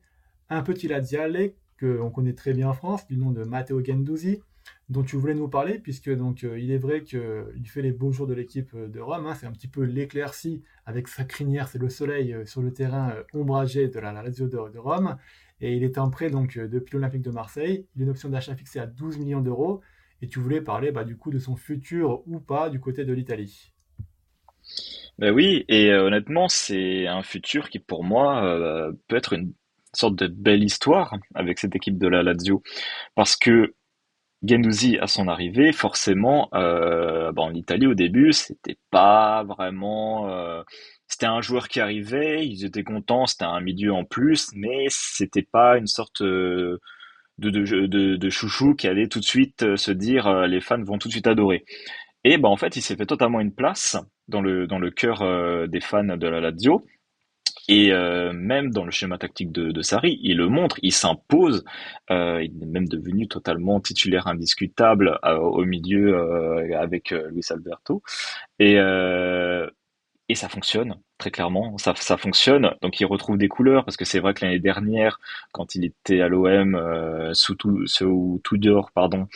un 0.48 0.62
petit 0.62 0.88
Laziale 0.88 1.52
qu'on 1.80 2.10
connaît 2.10 2.32
très 2.32 2.52
bien 2.52 2.68
en 2.68 2.72
France, 2.72 3.06
du 3.06 3.16
nom 3.16 3.32
de 3.32 3.44
Matteo 3.44 3.84
Gendouzi, 3.84 4.40
dont 4.88 5.02
tu 5.02 5.16
voulais 5.16 5.34
nous 5.34 5.48
parler, 5.48 5.78
puisque 5.78 6.10
donc 6.10 6.44
euh, 6.44 6.58
il 6.58 6.70
est 6.70 6.78
vrai 6.78 7.02
qu'il 7.02 7.66
fait 7.66 7.82
les 7.82 7.92
beaux 7.92 8.12
jours 8.12 8.26
de 8.26 8.34
l'équipe 8.34 8.76
de 8.76 9.00
Rome. 9.00 9.26
Hein. 9.26 9.34
c'est 9.34 9.46
un 9.46 9.52
petit 9.52 9.68
peu 9.68 9.82
l'éclaircie 9.82 10.62
avec 10.84 11.08
sa 11.08 11.24
crinière, 11.24 11.68
c'est 11.68 11.78
le 11.78 11.88
soleil 11.88 12.36
sur 12.44 12.62
le 12.62 12.72
terrain 12.72 13.14
ombragé 13.32 13.88
de 13.88 13.98
la, 13.98 14.12
Lazio 14.12 14.48
de, 14.48 14.78
Rome. 14.78 15.16
Et 15.60 15.74
il 15.74 15.82
est 15.82 15.98
en 15.98 16.10
prêt 16.10 16.30
donc 16.30 16.58
depuis 16.58 16.94
l'Olympique 16.94 17.22
de 17.22 17.30
Marseille. 17.30 17.86
Il 17.96 18.02
a 18.02 18.04
une 18.04 18.10
option 18.10 18.28
d'achat 18.28 18.54
fixée 18.54 18.78
à 18.78 18.86
12 18.86 19.18
millions 19.18 19.40
d'euros. 19.40 19.80
Et 20.22 20.28
tu 20.28 20.38
voulais 20.38 20.60
parler 20.60 20.92
bah, 20.92 21.04
du 21.04 21.16
coup 21.16 21.30
de 21.30 21.38
son 21.38 21.56
futur 21.56 22.22
ou 22.26 22.40
pas 22.40 22.70
du 22.70 22.80
côté 22.80 23.04
de 23.04 23.12
l'Italie. 23.12 23.72
Ben 25.18 25.32
oui, 25.32 25.64
et 25.68 25.90
euh, 25.90 26.04
honnêtement, 26.04 26.48
c'est 26.48 27.06
un 27.06 27.22
futur 27.22 27.70
qui 27.70 27.78
pour 27.78 28.04
moi 28.04 28.44
euh, 28.44 28.92
peut 29.08 29.16
être 29.16 29.32
une 29.32 29.52
sorte 29.94 30.16
de 30.16 30.26
belle 30.26 30.62
histoire 30.62 31.16
avec 31.34 31.58
cette 31.58 31.74
équipe 31.74 31.96
de 31.98 32.06
la 32.06 32.22
Lazio, 32.22 32.62
parce 33.14 33.34
que 33.34 33.74
Gendouzi 34.46 34.98
à 34.98 35.06
son 35.06 35.28
arrivée, 35.28 35.72
forcément, 35.72 36.48
euh, 36.54 37.32
en 37.36 37.54
Italie 37.54 37.86
au 37.86 37.94
début, 37.94 38.32
c'était 38.32 38.78
pas 38.90 39.44
vraiment, 39.44 40.28
euh, 40.30 40.62
c'était 41.08 41.26
un 41.26 41.40
joueur 41.40 41.68
qui 41.68 41.80
arrivait, 41.80 42.46
ils 42.46 42.64
étaient 42.64 42.84
contents, 42.84 43.26
c'était 43.26 43.44
un 43.44 43.60
milieu 43.60 43.92
en 43.92 44.04
plus, 44.04 44.50
mais 44.54 44.86
c'était 44.88 45.42
pas 45.42 45.78
une 45.78 45.86
sorte 45.86 46.22
de, 46.22 46.80
de, 47.38 48.30
chouchou 48.30 48.74
qui 48.74 48.88
allait 48.88 49.08
tout 49.08 49.20
de 49.20 49.24
suite 49.24 49.76
se 49.76 49.90
dire 49.90 50.46
les 50.46 50.60
fans 50.60 50.82
vont 50.82 50.98
tout 50.98 51.08
de 51.08 51.12
suite 51.12 51.26
adorer. 51.26 51.64
Et 52.28 52.38
ben 52.38 52.48
en 52.48 52.56
fait, 52.56 52.74
il 52.74 52.82
s'est 52.82 52.96
fait 52.96 53.06
totalement 53.06 53.38
une 53.40 53.54
place 53.54 53.96
dans 54.26 54.40
le, 54.40 54.66
dans 54.66 54.80
le 54.80 54.90
cœur 54.90 55.22
euh, 55.22 55.68
des 55.68 55.80
fans 55.80 56.16
de 56.16 56.26
la 56.26 56.40
Lazio. 56.40 56.84
Et 57.68 57.92
euh, 57.92 58.32
même 58.32 58.70
dans 58.70 58.84
le 58.84 58.90
schéma 58.90 59.18
tactique 59.18 59.52
de, 59.52 59.72
de 59.72 59.82
Sarri, 59.82 60.18
il 60.22 60.36
le 60.36 60.48
montre, 60.48 60.78
il 60.82 60.92
s'impose, 60.92 61.64
euh, 62.10 62.42
il 62.42 62.62
est 62.62 62.66
même 62.66 62.88
devenu 62.88 63.28
totalement 63.28 63.80
titulaire 63.80 64.26
indiscutable 64.26 65.18
au 65.24 65.64
milieu 65.64 66.16
avec 66.76 67.10
Luis 67.10 67.44
Alberto. 67.50 68.02
Et, 68.58 68.76
et 70.28 70.34
ça 70.34 70.48
fonctionne, 70.48 70.96
très 71.18 71.30
clairement, 71.30 71.76
ça, 71.78 71.94
ça 71.96 72.16
fonctionne. 72.16 72.72
Donc 72.82 73.00
il 73.00 73.04
retrouve 73.04 73.38
des 73.38 73.48
couleurs, 73.48 73.84
parce 73.84 73.96
que 73.96 74.04
c'est 74.04 74.20
vrai 74.20 74.34
que 74.34 74.44
l'année 74.44 74.60
dernière, 74.60 75.20
quand 75.52 75.74
il 75.74 75.84
était 75.84 76.20
à 76.20 76.28
l'OM, 76.28 76.80
sous, 77.32 77.54
tout, 77.54 77.86
sous 77.86 78.40
Tudor, 78.44 78.90
pardon, 78.92 79.28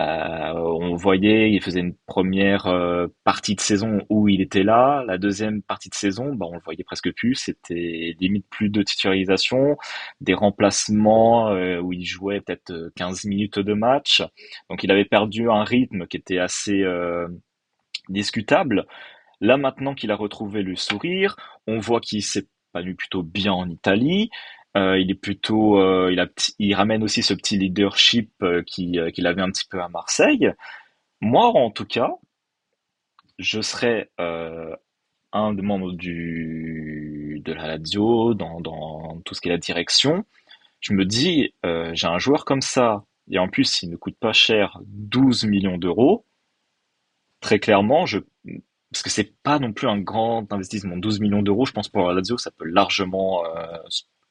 euh, 0.00 0.52
on 0.54 0.94
voyait, 0.94 1.50
il 1.50 1.60
faisait 1.62 1.80
une 1.80 1.96
première 2.06 2.66
euh, 2.66 3.08
partie 3.24 3.54
de 3.54 3.60
saison 3.60 4.00
où 4.08 4.28
il 4.28 4.40
était 4.40 4.62
là. 4.62 5.04
La 5.06 5.18
deuxième 5.18 5.62
partie 5.62 5.88
de 5.88 5.94
saison, 5.94 6.34
bah, 6.34 6.46
on 6.48 6.54
le 6.54 6.60
voyait 6.64 6.84
presque 6.84 7.12
plus. 7.14 7.34
C'était 7.34 8.14
limite 8.20 8.46
plus 8.48 8.68
de 8.68 8.82
titularisation, 8.82 9.76
des 10.20 10.34
remplacements 10.34 11.48
euh, 11.50 11.80
où 11.80 11.92
il 11.92 12.04
jouait 12.04 12.40
peut-être 12.40 12.92
15 12.96 13.24
minutes 13.24 13.58
de 13.58 13.74
match. 13.74 14.22
Donc 14.70 14.84
il 14.84 14.90
avait 14.92 15.04
perdu 15.04 15.50
un 15.50 15.64
rythme 15.64 16.06
qui 16.06 16.16
était 16.16 16.38
assez 16.38 16.84
discutable. 18.08 18.86
Là 19.40 19.56
maintenant 19.56 19.94
qu'il 19.94 20.10
a 20.10 20.16
retrouvé 20.16 20.62
le 20.62 20.76
sourire, 20.76 21.36
on 21.66 21.78
voit 21.78 22.00
qu'il 22.00 22.22
s'est 22.22 22.46
pas 22.72 22.82
plutôt 22.82 23.22
bien 23.22 23.52
en 23.52 23.68
Italie. 23.68 24.30
Euh, 24.78 24.98
il 24.98 25.10
est 25.10 25.14
plutôt, 25.14 25.80
euh, 25.80 26.14
il, 26.58 26.74
ramène 26.74 27.02
aussi 27.02 27.22
ce 27.22 27.34
petit 27.34 27.58
leadership 27.58 28.30
euh, 28.42 28.62
qu'il 28.62 29.26
avait 29.26 29.42
un 29.42 29.50
petit 29.50 29.66
peu 29.68 29.82
à 29.82 29.88
Marseille. 29.88 30.52
Moi, 31.20 31.46
en 31.46 31.70
tout 31.70 31.84
cas, 31.84 32.12
je 33.38 33.60
serais 33.60 34.10
un 35.32 35.54
des 35.54 35.62
membres 35.62 35.92
de 35.92 37.52
la 37.52 37.66
Lazio 37.66 38.34
dans, 38.34 39.20
tout 39.24 39.34
ce 39.34 39.40
qui 39.40 39.48
est 39.48 39.52
la 39.52 39.58
direction. 39.58 40.24
Je 40.80 40.92
me 40.92 41.04
dis, 41.04 41.54
j'ai 41.64 42.06
un 42.06 42.18
joueur 42.18 42.44
comme 42.44 42.62
ça, 42.62 43.04
et 43.30 43.38
en 43.38 43.48
plus, 43.48 43.82
il 43.82 43.90
ne 43.90 43.96
coûte 43.96 44.16
pas 44.18 44.32
cher, 44.32 44.78
12 44.84 45.44
millions 45.44 45.78
d'euros. 45.78 46.24
Très 47.40 47.58
clairement, 47.58 48.04
parce 48.92 49.02
que 49.02 49.10
c'est 49.10 49.32
pas 49.42 49.58
non 49.58 49.72
plus 49.72 49.88
un 49.88 49.98
grand 49.98 50.52
investissement. 50.52 50.96
12 50.96 51.20
millions 51.20 51.42
d'euros, 51.42 51.66
je 51.66 51.72
pense 51.72 51.88
pour 51.88 52.06
la 52.08 52.14
Lazio, 52.14 52.38
ça 52.38 52.52
peut 52.52 52.64
largement 52.64 53.42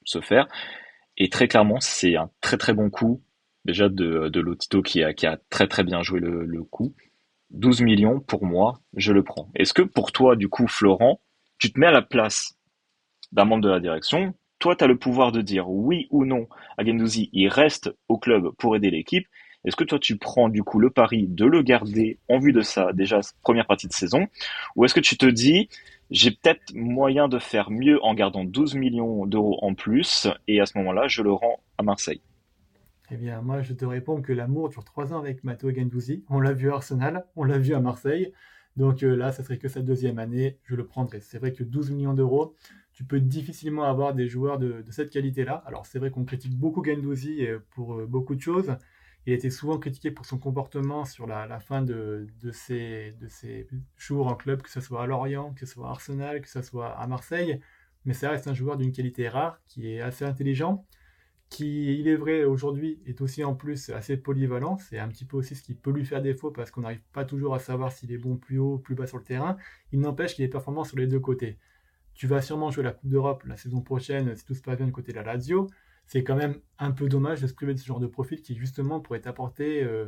se 0.07 0.21
faire. 0.21 0.47
Et 1.17 1.29
très 1.29 1.47
clairement, 1.47 1.79
c'est 1.79 2.15
un 2.15 2.29
très 2.41 2.57
très 2.57 2.73
bon 2.73 2.89
coup 2.89 3.21
déjà 3.65 3.89
de, 3.89 4.29
de 4.29 4.39
Lotito 4.39 4.81
qui 4.81 5.03
a, 5.03 5.13
très 5.49 5.67
très 5.67 5.83
bien 5.83 6.01
joué 6.01 6.19
le, 6.21 6.63
coup. 6.63 6.95
12 7.51 7.81
millions, 7.81 8.19
pour 8.19 8.45
moi, 8.45 8.79
je 8.95 9.13
le 9.13 9.23
prends. 9.23 9.49
Est-ce 9.55 9.73
que 9.73 9.81
pour 9.81 10.11
toi, 10.11 10.35
du 10.35 10.47
coup, 10.47 10.67
Florent, 10.67 11.19
tu 11.59 11.71
te 11.71 11.79
mets 11.79 11.87
à 11.87 11.91
la 11.91 12.01
place 12.01 12.57
d'un 13.31 13.45
membre 13.45 13.63
de 13.63 13.69
la 13.69 13.79
direction, 13.79 14.33
toi, 14.59 14.75
tu 14.75 14.83
as 14.83 14.87
le 14.87 14.97
pouvoir 14.97 15.31
de 15.31 15.41
dire 15.41 15.69
oui 15.69 16.07
ou 16.09 16.25
non 16.25 16.47
à 16.77 16.85
Gendouzi, 16.85 17.29
il 17.33 17.49
reste 17.49 17.93
au 18.07 18.17
club 18.17 18.51
pour 18.57 18.75
aider 18.75 18.89
l'équipe. 18.89 19.27
Est-ce 19.65 19.75
que 19.75 19.83
toi, 19.83 19.99
tu 19.99 20.17
prends 20.17 20.47
du 20.47 20.63
coup 20.63 20.79
le 20.79 20.89
pari 20.89 21.27
de 21.27 21.45
le 21.45 21.61
garder 21.61 22.19
en 22.29 22.39
vue 22.39 22.53
de 22.53 22.61
ça, 22.61 22.93
déjà, 22.93 23.19
première 23.41 23.67
partie 23.67 23.87
de 23.87 23.93
saison? 23.93 24.27
Ou 24.75 24.85
est-ce 24.85 24.93
que 24.93 25.01
tu 25.01 25.17
te 25.17 25.25
dis, 25.25 25.67
j'ai 26.09 26.31
peut-être 26.31 26.73
moyen 26.73 27.27
de 27.27 27.39
faire 27.39 27.69
mieux 27.69 28.03
en 28.03 28.13
gardant 28.13 28.43
12 28.43 28.75
millions 28.75 29.25
d'euros 29.25 29.59
en 29.61 29.73
plus, 29.73 30.27
et 30.47 30.61
à 30.61 30.65
ce 30.65 30.77
moment-là, 30.77 31.07
je 31.07 31.21
le 31.21 31.31
rends 31.31 31.59
à 31.77 31.83
Marseille. 31.83 32.21
Eh 33.09 33.15
bien, 33.15 33.41
moi, 33.41 33.61
je 33.61 33.73
te 33.73 33.85
réponds 33.85 34.21
que 34.21 34.33
l'amour 34.33 34.69
dure 34.69 34.83
trois 34.83 35.13
ans 35.13 35.19
avec 35.19 35.43
Matteo 35.43 35.71
Gendouzi. 35.73 36.25
On 36.29 36.41
l'a 36.41 36.51
vu 36.51 36.69
à 36.71 36.75
Arsenal, 36.75 37.25
on 37.35 37.45
l'a 37.45 37.57
vu 37.57 37.73
à 37.73 37.79
Marseille. 37.79 38.33
Donc 38.77 39.01
euh, 39.01 39.15
là, 39.15 39.31
ça 39.31 39.43
serait 39.43 39.57
que 39.57 39.67
sa 39.67 39.81
deuxième 39.81 40.19
année, 40.19 40.59
je 40.63 40.75
le 40.75 40.85
prendrais. 40.85 41.19
C'est 41.21 41.39
vrai 41.39 41.51
que 41.51 41.63
12 41.63 41.91
millions 41.91 42.13
d'euros, 42.13 42.55
tu 42.93 43.03
peux 43.03 43.19
difficilement 43.19 43.83
avoir 43.83 44.13
des 44.13 44.27
joueurs 44.27 44.59
de, 44.59 44.83
cette 44.91 45.09
qualité-là. 45.09 45.63
Alors 45.65 45.85
c'est 45.85 45.99
vrai 45.99 46.11
qu'on 46.11 46.25
critique 46.25 46.55
beaucoup 46.55 46.83
Gendouzi 46.83 47.45
euh, 47.45 47.59
pour 47.71 47.95
euh, 47.95 48.05
beaucoup 48.05 48.35
de 48.35 48.41
choses, 48.41 48.75
il 49.27 49.33
été 49.33 49.49
souvent 49.49 49.77
critiqué 49.77 50.09
pour 50.09 50.25
son 50.25 50.39
comportement 50.39 51.03
sur 51.03 51.27
la, 51.27 51.59
fin 51.59 51.81
de, 51.81 52.27
ses, 52.53 53.11
de 53.19 53.27
ses 53.27 53.67
jours 53.97 54.27
en 54.27 54.35
club, 54.35 54.61
que 54.61 54.69
ce 54.69 54.79
soit 54.79 55.03
à 55.03 55.05
Lorient, 55.05 55.53
que 55.53 55.65
ce 55.65 55.73
soit 55.73 55.87
à 55.87 55.91
Arsenal, 55.91 56.41
que 56.41 56.47
ce 56.47 56.61
soit 56.61 56.97
à 56.97 57.07
Marseille. 57.07 57.59
Mais 58.05 58.13
ça 58.13 58.29
reste 58.29 58.47
un 58.47 58.53
joueur 58.53 58.77
d'une 58.77 58.93
qualité 58.93 59.27
rare, 59.27 59.59
qui 59.67 59.91
est 59.91 59.99
assez 59.99 60.23
intelligent, 60.23 60.85
qui, 61.49 61.99
il 61.99 62.07
est 62.07 62.15
vrai, 62.15 62.45
aujourd'hui, 62.45 63.01
est 63.05 63.19
aussi 63.19 63.43
en 63.43 63.53
plus 63.53 63.89
assez 63.89 64.15
polyvalent. 64.15 64.77
C'est 64.77 64.97
un 64.97 65.09
petit 65.09 65.25
peu 65.25 65.35
aussi 65.35 65.55
ce 65.55 65.63
qui 65.63 65.73
peut 65.73 65.91
lui 65.91 66.05
faire 66.05 66.21
défaut 66.21 66.51
parce 66.51 66.71
qu'on 66.71 66.81
n'arrive 66.81 67.03
pas 67.11 67.25
toujours 67.25 67.53
à 67.53 67.59
savoir 67.59 67.91
s'il 67.91 68.13
est 68.13 68.17
bon 68.17 68.37
plus 68.37 68.59
haut 68.59 68.77
plus 68.77 68.95
bas 68.95 69.07
sur 69.07 69.17
le 69.17 69.23
terrain. 69.25 69.57
Il 69.91 69.99
n'empêche 69.99 70.35
qu'il 70.35 70.45
est 70.45 70.49
performant 70.49 70.85
sur 70.85 70.97
les 70.97 71.07
deux 71.07 71.19
côtés. 71.19 71.57
Tu 72.13 72.27
vas 72.27 72.41
sûrement 72.41 72.71
jouer 72.71 72.83
la 72.83 72.91
Coupe 72.93 73.09
d'Europe 73.09 73.43
la 73.45 73.57
saison 73.57 73.81
prochaine 73.81 74.35
si 74.37 74.45
tout 74.45 74.55
se 74.55 74.61
passe 74.61 74.77
bien 74.77 74.85
du 74.85 74.93
côté 74.93 75.11
de 75.11 75.17
la 75.17 75.23
Lazio 75.23 75.67
c'est 76.07 76.23
quand 76.23 76.35
même 76.35 76.55
un 76.79 76.91
peu 76.91 77.09
dommage 77.09 77.41
de 77.41 77.47
se 77.47 77.53
priver 77.53 77.73
de 77.73 77.79
ce 77.79 77.85
genre 77.85 77.99
de 77.99 78.07
profil 78.07 78.41
qui 78.41 78.55
justement 78.55 78.99
pourrait 78.99 79.21
t'apporter 79.21 79.83
euh, 79.83 80.07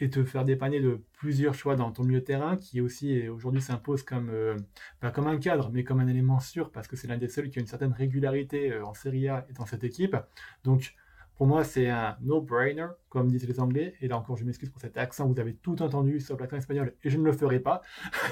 et 0.00 0.08
te 0.08 0.24
faire 0.24 0.44
dépanner 0.44 0.80
de 0.80 1.02
plusieurs 1.12 1.54
choix 1.54 1.76
dans 1.76 1.92
ton 1.92 2.04
milieu 2.04 2.20
de 2.20 2.24
terrain 2.24 2.56
qui 2.56 2.80
aussi 2.80 3.28
aujourd'hui 3.28 3.60
s'impose 3.60 4.02
comme 4.02 4.30
euh, 4.30 4.56
pas 4.98 5.10
comme 5.10 5.26
un 5.26 5.38
cadre 5.38 5.70
mais 5.70 5.84
comme 5.84 6.00
un 6.00 6.08
élément 6.08 6.40
sûr 6.40 6.70
parce 6.70 6.88
que 6.88 6.96
c'est 6.96 7.06
l'un 7.06 7.18
des 7.18 7.28
seuls 7.28 7.50
qui 7.50 7.58
a 7.58 7.60
une 7.60 7.68
certaine 7.68 7.92
régularité 7.92 8.72
euh, 8.72 8.84
en 8.84 8.94
Serie 8.94 9.28
A 9.28 9.46
et 9.50 9.52
dans 9.52 9.66
cette 9.66 9.84
équipe. 9.84 10.16
Donc 10.64 10.94
pour 11.40 11.46
moi, 11.46 11.64
c'est 11.64 11.88
un 11.88 12.18
no-brainer, 12.20 12.88
comme 13.08 13.28
disent 13.28 13.48
les 13.48 13.60
Anglais. 13.60 13.94
Et 14.02 14.08
là 14.08 14.18
encore, 14.18 14.36
je 14.36 14.44
m'excuse 14.44 14.68
pour 14.68 14.82
cet 14.82 14.98
accent, 14.98 15.26
vous 15.26 15.40
avez 15.40 15.54
tout 15.54 15.80
entendu 15.80 16.20
sur 16.20 16.38
l'accent 16.38 16.58
espagnol 16.58 16.92
et 17.02 17.08
je 17.08 17.16
ne 17.16 17.24
le 17.24 17.32
ferai 17.32 17.60
pas. 17.60 17.80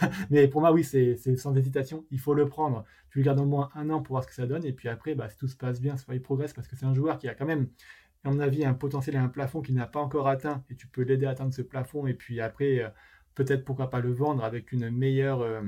Mais 0.31 0.47
pour 0.47 0.61
moi, 0.61 0.73
oui, 0.73 0.85
c'est 0.85 1.17
sans 1.39 1.57
hésitation, 1.57 2.05
il 2.11 2.21
faut 2.21 2.35
le 2.35 2.45
prendre. 2.45 2.85
Tu 3.09 3.21
le 3.21 3.25
gardes 3.25 3.41
au 3.41 3.47
moins 3.47 3.71
un 3.75 3.89
an 3.89 4.03
pour 4.03 4.13
voir 4.13 4.25
ce 4.25 4.29
que 4.29 4.35
ça 4.35 4.47
donne. 4.47 4.63
Et 4.67 4.75
puis 4.75 4.91
après, 4.91 5.15
bah, 5.15 5.31
si 5.31 5.39
tout 5.39 5.49
se 5.49 5.57
passe 5.57 5.81
bien, 5.81 5.97
soit 5.97 6.17
il 6.17 6.21
progresse 6.21 6.53
parce 6.53 6.69
que 6.69 6.77
c'est 6.77 6.85
un 6.85 6.93
joueur 6.93 7.17
qui 7.17 7.29
a 7.29 7.35
quand 7.35 7.47
même 7.47 7.69
à 8.25 8.31
mon 8.31 8.41
avis, 8.41 8.63
un 8.67 8.75
potentiel 8.75 9.15
et 9.15 9.19
un 9.19 9.31
plafond 9.31 9.63
qu'il 9.63 9.75
n'a 9.75 9.87
pas 9.87 10.01
encore 10.01 10.29
atteint, 10.29 10.63
et 10.69 10.75
tu 10.75 10.87
peux 10.87 11.01
l'aider 11.01 11.25
à 11.25 11.31
atteindre 11.31 11.55
ce 11.55 11.63
plafond, 11.63 12.07
et 12.07 12.13
puis 12.13 12.43
après, 12.43 12.81
euh, 12.81 12.91
peut-être 13.35 13.65
pourquoi 13.65 13.89
pas 13.89 14.01
le 14.01 14.13
vendre 14.13 14.45
avec 14.45 14.71
une 14.71 14.91
meilleure, 14.91 15.41
euh, 15.41 15.63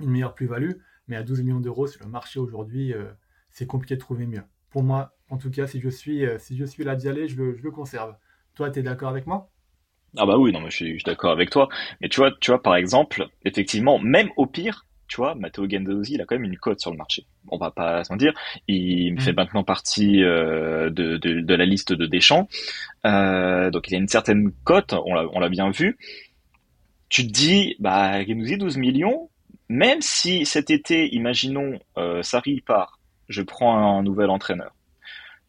meilleure 0.00 0.34
plus-value. 0.34 0.76
Mais 1.08 1.16
à 1.16 1.22
12 1.22 1.42
millions 1.42 1.60
d'euros 1.60 1.86
sur 1.86 2.02
le 2.02 2.10
marché 2.10 2.40
aujourd'hui, 2.40 2.94
euh, 2.94 3.04
c'est 3.50 3.66
compliqué 3.66 3.96
de 3.96 4.00
trouver 4.00 4.26
mieux. 4.26 4.44
Pour 4.70 4.82
moi, 4.82 5.17
en 5.30 5.38
tout 5.38 5.50
cas, 5.50 5.66
si 5.66 5.80
je 5.80 5.88
suis, 5.88 6.24
si 6.38 6.56
je 6.56 6.64
suis 6.64 6.84
là 6.84 6.96
d'y 6.96 7.08
aller, 7.08 7.28
je 7.28 7.36
le, 7.36 7.54
je 7.56 7.62
le 7.62 7.70
conserve. 7.70 8.14
Toi, 8.54 8.70
tu 8.70 8.80
es 8.80 8.82
d'accord 8.82 9.10
avec 9.10 9.26
moi? 9.26 9.50
Ah 10.16 10.24
bah 10.24 10.38
oui, 10.38 10.52
non, 10.52 10.60
mais 10.60 10.70
je 10.70 10.76
suis, 10.76 11.02
d'accord 11.04 11.32
avec 11.32 11.50
toi. 11.50 11.68
Mais 12.00 12.08
tu 12.08 12.20
vois, 12.20 12.32
tu 12.40 12.50
vois, 12.50 12.62
par 12.62 12.76
exemple, 12.76 13.26
effectivement, 13.44 13.98
même 13.98 14.30
au 14.36 14.46
pire, 14.46 14.86
tu 15.06 15.16
vois, 15.16 15.34
Matteo 15.34 15.68
Gendouzi, 15.68 16.14
il 16.14 16.20
a 16.20 16.24
quand 16.24 16.34
même 16.34 16.44
une 16.44 16.56
cote 16.56 16.80
sur 16.80 16.90
le 16.90 16.96
marché. 16.96 17.26
On 17.48 17.58
va 17.58 17.70
pas 17.70 18.04
s'en 18.04 18.16
dire. 18.16 18.32
Il 18.66 19.14
mm. 19.14 19.20
fait 19.20 19.32
maintenant 19.32 19.64
partie 19.64 20.20
de, 20.20 20.90
de, 20.90 21.16
de, 21.16 21.54
la 21.54 21.64
liste 21.64 21.92
de 21.92 22.06
Deschamps. 22.06 22.48
Euh, 23.04 23.70
donc 23.70 23.88
il 23.88 23.94
a 23.94 23.98
une 23.98 24.08
certaine 24.08 24.50
cote, 24.64 24.94
on 24.94 25.40
l'a 25.40 25.48
bien 25.48 25.70
vu 25.70 25.96
tu 27.08 27.26
te 27.26 27.32
dis, 27.32 27.76
bah, 27.78 28.24
Gendouzi, 28.24 28.56
12 28.56 28.76
millions, 28.76 29.30
même 29.68 30.00
si 30.00 30.44
cet 30.46 30.70
été, 30.70 31.14
imaginons, 31.14 31.78
euh, 31.96 32.22
Sarri 32.22 32.60
part, 32.60 32.98
je 33.28 33.42
prends 33.42 33.76
un 33.76 34.02
nouvel 34.02 34.30
entraîneur. 34.30 34.74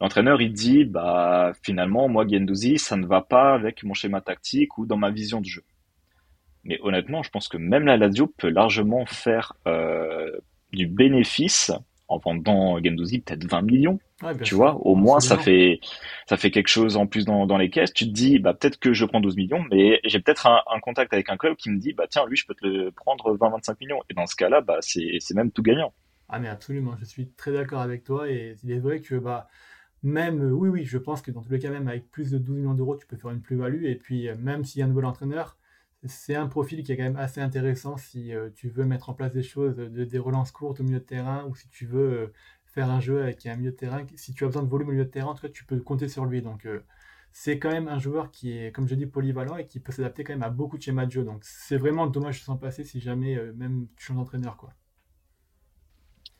L'entraîneur, 0.00 0.40
il 0.40 0.52
dit, 0.52 0.84
bah, 0.84 1.52
finalement, 1.62 2.08
moi, 2.08 2.26
Gendouzi, 2.26 2.78
ça 2.78 2.96
ne 2.96 3.06
va 3.06 3.20
pas 3.20 3.52
avec 3.52 3.82
mon 3.84 3.92
schéma 3.92 4.20
tactique 4.20 4.78
ou 4.78 4.86
dans 4.86 4.96
ma 4.96 5.10
vision 5.10 5.40
de 5.40 5.46
jeu. 5.46 5.62
Mais 6.64 6.78
honnêtement, 6.82 7.22
je 7.22 7.30
pense 7.30 7.48
que 7.48 7.56
même 7.56 7.84
la 7.84 7.96
Lazio 7.96 8.26
peut 8.26 8.48
largement 8.48 9.06
faire 9.06 9.54
euh, 9.66 10.30
du 10.72 10.86
bénéfice 10.86 11.72
en 12.08 12.18
vendant 12.18 12.82
Gendouzi 12.82 13.20
peut-être 13.20 13.44
20 13.44 13.62
millions. 13.62 14.00
tu 14.42 14.54
vois, 14.54 14.74
au 14.84 14.94
moins 14.94 15.20
ça 15.20 15.38
fait 15.38 15.80
ça 16.26 16.36
fait 16.36 16.50
quelque 16.50 16.68
chose 16.68 16.96
en 16.96 17.06
plus 17.06 17.24
dans, 17.24 17.46
dans 17.46 17.56
les 17.56 17.70
caisses. 17.70 17.94
Tu 17.94 18.04
te 18.04 18.10
dis 18.10 18.38
bah 18.40 18.52
peut-être 18.52 18.78
que 18.78 18.92
je 18.92 19.04
prends 19.04 19.20
12 19.20 19.36
millions, 19.36 19.64
mais 19.70 20.00
j'ai 20.04 20.18
peut-être 20.18 20.46
un, 20.46 20.60
un, 20.70 20.80
contact 20.80 21.14
avec 21.14 21.30
un 21.30 21.36
club 21.36 21.56
qui 21.56 21.70
me 21.70 21.78
dit 21.78 21.92
bah 21.92 22.06
tiens 22.10 22.26
lui 22.26 22.36
je 22.36 22.46
peux 22.46 22.54
te 22.54 22.66
le 22.66 22.90
prendre 22.90 23.34
20-25 23.36 23.76
millions. 23.80 24.00
Et 24.10 24.14
dans 24.14 24.26
ce 24.26 24.34
cas-là 24.34 24.60
bah 24.60 24.78
c'est 24.80 25.18
c'est 25.20 25.34
même 25.34 25.52
tout 25.52 25.62
gagnant. 25.62 25.94
Ah 26.28 26.40
mais 26.40 26.48
absolument, 26.48 26.96
je 26.98 27.04
suis 27.04 27.30
très 27.30 27.52
d'accord 27.52 27.80
avec 27.80 28.04
toi 28.04 28.28
et 28.28 28.56
il 28.64 28.72
est 28.72 28.78
vrai 28.80 29.00
que 29.00 29.14
bah 29.14 29.48
même 30.02 30.40
oui 30.52 30.68
oui 30.68 30.84
je 30.84 30.98
pense 30.98 31.22
que 31.22 31.30
dans 31.30 31.42
tous 31.42 31.52
les 31.52 31.58
cas 31.58 31.70
même 31.70 31.88
avec 31.88 32.10
plus 32.10 32.30
de 32.30 32.38
12 32.38 32.56
millions 32.56 32.74
d'euros 32.74 32.96
tu 32.96 33.06
peux 33.06 33.16
faire 33.16 33.30
une 33.30 33.42
plus-value 33.42 33.84
et 33.84 33.96
puis 33.96 34.28
même 34.38 34.64
s'il 34.64 34.80
y 34.80 34.82
a 34.82 34.86
un 34.86 34.88
nouvel 34.88 35.04
entraîneur 35.04 35.58
c'est 36.04 36.34
un 36.34 36.46
profil 36.46 36.82
qui 36.82 36.92
est 36.92 36.96
quand 36.96 37.02
même 37.02 37.16
assez 37.16 37.40
intéressant 37.40 37.96
si 37.96 38.34
euh, 38.34 38.48
tu 38.54 38.68
veux 38.68 38.84
mettre 38.84 39.10
en 39.10 39.14
place 39.14 39.32
des 39.32 39.42
choses, 39.42 39.76
de, 39.76 40.04
des 40.04 40.18
relances 40.18 40.50
courtes 40.50 40.80
au 40.80 40.82
milieu 40.82 40.98
de 40.98 41.04
terrain, 41.04 41.44
ou 41.44 41.54
si 41.54 41.68
tu 41.68 41.84
veux 41.84 42.12
euh, 42.12 42.32
faire 42.64 42.90
un 42.90 43.00
jeu 43.00 43.22
avec 43.22 43.44
un 43.46 43.56
milieu 43.56 43.72
de 43.72 43.76
terrain. 43.76 44.04
Si 44.16 44.32
tu 44.32 44.44
as 44.44 44.46
besoin 44.46 44.62
de 44.62 44.68
volume 44.68 44.88
au 44.88 44.92
milieu 44.92 45.04
de 45.04 45.10
terrain, 45.10 45.30
en 45.30 45.34
tout 45.34 45.42
cas, 45.42 45.52
tu 45.52 45.64
peux 45.64 45.78
compter 45.80 46.08
sur 46.08 46.24
lui. 46.24 46.40
Donc, 46.40 46.64
euh, 46.64 46.80
c'est 47.32 47.58
quand 47.58 47.70
même 47.70 47.88
un 47.88 47.98
joueur 47.98 48.30
qui 48.30 48.56
est, 48.56 48.72
comme 48.72 48.88
je 48.88 48.94
dis, 48.94 49.06
polyvalent 49.06 49.56
et 49.56 49.66
qui 49.66 49.78
peut 49.78 49.92
s'adapter 49.92 50.24
quand 50.24 50.32
même 50.32 50.42
à 50.42 50.50
beaucoup 50.50 50.78
de 50.78 50.82
schémas 50.82 51.04
de 51.04 51.10
jeu. 51.10 51.24
Donc, 51.24 51.40
c'est 51.44 51.76
vraiment 51.76 52.06
dommage 52.06 52.40
de 52.40 52.44
s'en 52.44 52.56
passer 52.56 52.82
si 52.82 53.00
jamais 53.00 53.38
même 53.52 53.86
tu 53.96 54.06
changes 54.06 54.16
d'entraîneur. 54.16 54.56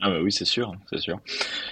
Ah 0.01 0.11
bah 0.11 0.23
oui, 0.23 0.33
c'est 0.33 0.47
sûr, 0.47 0.73
c'est 0.89 0.99
sûr. 0.99 1.21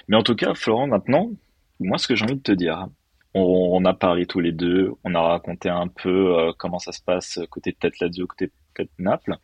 Mais 0.07 0.17
en 0.17 0.23
tout 0.23 0.37
cas, 0.37 0.55
Florent, 0.55 0.87
maintenant, 0.87 1.33
moi, 1.81 1.99
ce 1.99 2.09
que 2.09 2.15
j'ai 2.15 2.25
envie 2.25 2.37
de 2.37 2.43
te 2.43 2.53
dire, 2.53 2.89
on, 3.35 3.85
a 3.85 3.95
parlé 3.95 4.27
tous 4.27 4.41
les 4.41 4.53
deux, 4.53 4.93
on 5.05 5.15
a 5.15 5.21
raconté 5.21 5.69
un 5.69 5.89
peu 5.89 6.39
euh, 6.39 6.53
comment 6.59 6.79
ça 6.79 6.93
se 6.93 7.03
passe 7.03 7.39
côté 7.51 7.73
tête 7.73 8.01
Lazio, 8.01 8.27
côté 8.27 8.51
tête 8.75 8.91
Naples. 8.99 9.37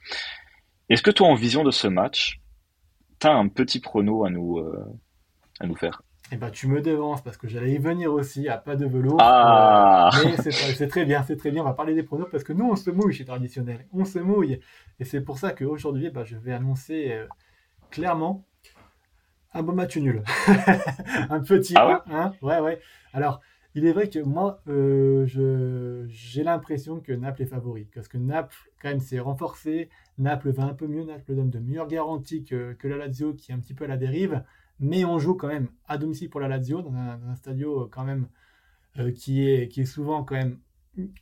Est-ce 0.88 1.02
que 1.02 1.10
toi, 1.10 1.28
en 1.28 1.34
vision 1.34 1.64
de 1.64 1.70
ce 1.70 1.86
match, 1.86 2.40
tu 3.20 3.26
as 3.26 3.32
un 3.32 3.48
petit 3.48 3.80
prono 3.80 4.24
à 4.24 4.30
nous, 4.30 4.58
euh, 4.58 4.84
à 5.60 5.66
nous 5.66 5.76
faire? 5.76 6.02
Eh 6.32 6.36
ben, 6.36 6.50
tu 6.50 6.66
me 6.66 6.80
devances 6.80 7.22
parce 7.22 7.36
que 7.36 7.46
j'allais 7.46 7.72
y 7.72 7.78
venir 7.78 8.12
aussi 8.12 8.48
à 8.48 8.56
pas 8.56 8.76
de 8.76 8.86
velours. 8.86 9.18
Ah 9.20 10.10
euh, 10.18 10.28
mais 10.28 10.50
c'est 10.50 10.88
très 10.88 11.04
bien, 11.04 11.22
c'est 11.22 11.36
très 11.36 11.50
bien. 11.50 11.62
On 11.62 11.66
va 11.66 11.74
parler 11.74 11.94
des 11.94 12.02
pronos 12.02 12.28
parce 12.30 12.44
que 12.44 12.52
nous, 12.52 12.64
on 12.64 12.76
se 12.76 12.90
mouille 12.90 13.12
chez 13.12 13.24
Traditionnel. 13.24 13.86
On 13.92 14.04
se 14.04 14.18
mouille. 14.18 14.60
Et 14.98 15.04
c'est 15.04 15.20
pour 15.20 15.38
ça 15.38 15.52
qu'aujourd'hui, 15.52 16.10
bah, 16.10 16.24
je 16.24 16.36
vais 16.36 16.52
annoncer 16.52 17.14
clairement 17.90 18.46
un 19.54 19.62
bon 19.62 19.72
match 19.72 19.96
nul. 19.96 20.22
un 21.30 21.40
petit 21.40 21.74
ah 21.76 22.02
ouais, 22.06 22.30
ouais, 22.42 22.60
ouais. 22.60 22.80
Alors, 23.12 23.40
il 23.76 23.86
est 23.86 23.92
vrai 23.92 24.08
que 24.08 24.20
moi, 24.20 24.60
euh, 24.68 25.26
j'ai 26.08 26.44
l'impression 26.44 27.00
que 27.00 27.12
Naples 27.12 27.42
est 27.42 27.46
favori. 27.46 27.88
Parce 27.94 28.06
que 28.06 28.18
Naples, 28.18 28.70
quand 28.80 28.88
même, 28.88 29.00
s'est 29.00 29.18
renforcé. 29.18 29.88
Naples 30.18 30.50
va 30.50 30.64
un 30.64 30.74
peu 30.74 30.86
mieux. 30.86 31.04
Naples 31.04 31.34
donne 31.34 31.50
de 31.50 31.58
meilleures 31.58 31.88
garanties 31.88 32.44
que, 32.44 32.76
la 32.84 32.96
Lazio, 32.96 33.34
qui 33.34 33.50
est 33.50 33.54
un 33.54 33.58
petit 33.58 33.74
peu 33.74 33.84
à 33.84 33.88
la 33.88 33.96
dérive. 33.96 34.44
Mais 34.78 35.04
on 35.04 35.18
joue 35.18 35.34
quand 35.34 35.48
même 35.48 35.68
à 35.88 35.98
domicile 35.98 36.30
pour 36.30 36.40
la 36.40 36.48
Lazio, 36.48 36.82
dans 36.82 36.94
un, 36.94 37.34
stadio 37.36 37.82
euh, 37.82 37.88
quand 37.90 38.04
même 38.04 38.28
euh, 38.98 39.12
qui, 39.12 39.48
est, 39.48 39.68
qui 39.68 39.82
est 39.82 39.86
souvent 39.86 40.24
quand 40.24 40.34
même 40.34 40.58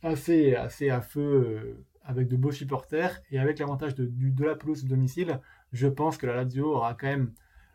assez, 0.03 0.55
assez 0.55 0.89
à 0.89 1.01
feu, 1.01 1.85
avec 2.03 2.27
de 2.27 2.35
beaux 2.35 2.51
supporters. 2.51 3.19
Et 3.31 3.39
avec 3.39 3.57
l'avantage 3.57 3.95
de, 3.95 4.07
de 4.11 4.45
la 4.45 4.55
pelouse 4.55 4.85
domicile, 4.85 5.39
je 5.71 5.87
pense 5.87 6.17
que 6.17 6.27
la 6.27 6.35
Lazio 6.35 6.75
aura 6.75 6.93
quand 6.93 7.07
même 7.07 7.31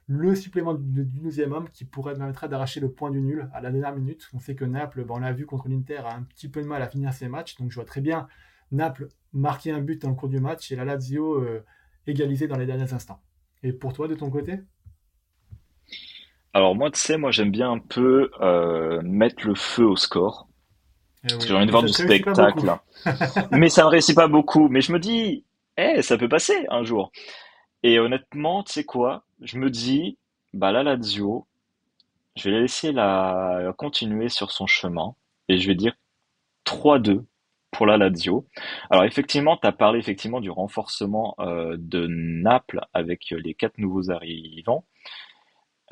le 0.09 0.35
supplément 0.35 0.75
du, 0.75 1.05
12e 1.05 1.53
homme 1.53 1.69
qui 1.71 1.85
pourrait 1.85 2.15
permettre 2.15 2.49
d'arracher 2.49 2.81
le 2.81 2.91
point 2.91 3.11
du 3.11 3.21
nul 3.21 3.49
à 3.53 3.61
la 3.61 3.71
dernière 3.71 3.95
minute. 3.95 4.29
On 4.33 4.41
sait 4.41 4.55
que 4.55 4.65
Naples, 4.65 5.05
on 5.09 5.19
l'a 5.19 5.33
vu 5.33 5.45
contre 5.45 5.69
l'Inter, 5.69 5.99
a 5.99 6.15
un 6.15 6.23
petit 6.23 6.49
peu 6.49 6.63
de 6.63 6.67
mal 6.67 6.81
à 6.81 6.89
finir 6.89 7.13
ses 7.13 7.29
matchs. 7.29 7.57
Donc 7.57 7.71
je 7.71 7.75
vois 7.75 7.85
très 7.85 8.01
bien 8.01 8.27
Naples 8.73 9.09
marquer 9.35 9.71
un 9.71 9.81
but 9.81 10.01
dans 10.01 10.09
le 10.09 10.15
cours 10.15 10.31
du 10.31 10.41
match 10.41 10.73
et 10.73 10.77
la 10.77 10.87
Lazio 10.87 11.35
euh, 11.35 11.63
égaliser 12.07 12.49
dans 12.49 12.57
les 12.57 12.65
derniers 12.65 12.93
instants. 12.95 13.21
Et 13.63 13.73
pour 13.73 13.93
toi, 13.93 14.09
de 14.09 14.15
ton 14.15 14.31
côté? 14.31 14.61
Alors 16.55 16.75
moi, 16.75 16.91
tu 16.91 16.99
sais, 16.99 17.19
moi 17.19 17.31
j'aime 17.31 17.51
bien 17.51 17.71
un 17.71 17.79
peu 17.79 18.31
euh, 18.41 19.03
mettre 19.03 19.47
le 19.47 19.55
feu 19.55 19.85
au 19.85 19.97
score. 19.97 20.49
Eh 21.25 21.29
parce 21.29 21.45
que 21.45 21.49
j'ai 21.49 21.55
envie 21.55 21.67
de 21.67 21.71
voir 21.71 21.83
du 21.83 21.93
spectacle. 21.93 22.79
mais 23.53 23.69
ça 23.69 23.85
ne 23.85 23.89
réussit 23.89 24.17
pas 24.17 24.29
beaucoup. 24.29 24.69
Mais 24.69 24.81
je 24.81 24.93
me 24.93 24.99
dis, 24.99 25.45
eh, 25.77 26.01
ça 26.01 26.17
peut 26.17 26.29
passer 26.29 26.67
un 26.71 26.83
jour. 26.83 27.13
Et 27.83 27.99
honnêtement, 27.99 28.63
tu 28.63 28.73
sais 28.73 28.85
quoi? 28.85 29.25
Je 29.43 29.59
me 29.59 29.71
dis, 29.71 30.19
bah 30.53 30.73
la 30.73 30.83
Lazio, 30.83 31.47
je 32.37 32.45
vais 32.45 32.51
la 32.53 32.61
laisser 32.61 32.93
la 32.93 33.73
continuer 33.77 34.29
sur 34.29 34.53
son 34.53 34.67
chemin 34.67 35.15
et 35.49 35.59
je 35.59 35.69
vais 35.69 35.75
dire 35.75 35.95
3-2 36.67 37.25
pour 37.71 37.87
la 37.87 37.97
Lazio. 37.97 38.47
Alors 38.91 39.05
effectivement, 39.05 39.57
tu 39.57 39.67
as 39.67 39.73
parlé 39.73 39.99
effectivement 39.99 40.41
du 40.41 40.51
renforcement 40.51 41.35
euh, 41.41 41.77
de 41.79 42.07
Naples 42.09 42.81
avec 42.95 43.31
les 43.31 43.55
quatre 43.55 43.79
nouveaux 43.79 44.11
arrivants. 44.11 44.85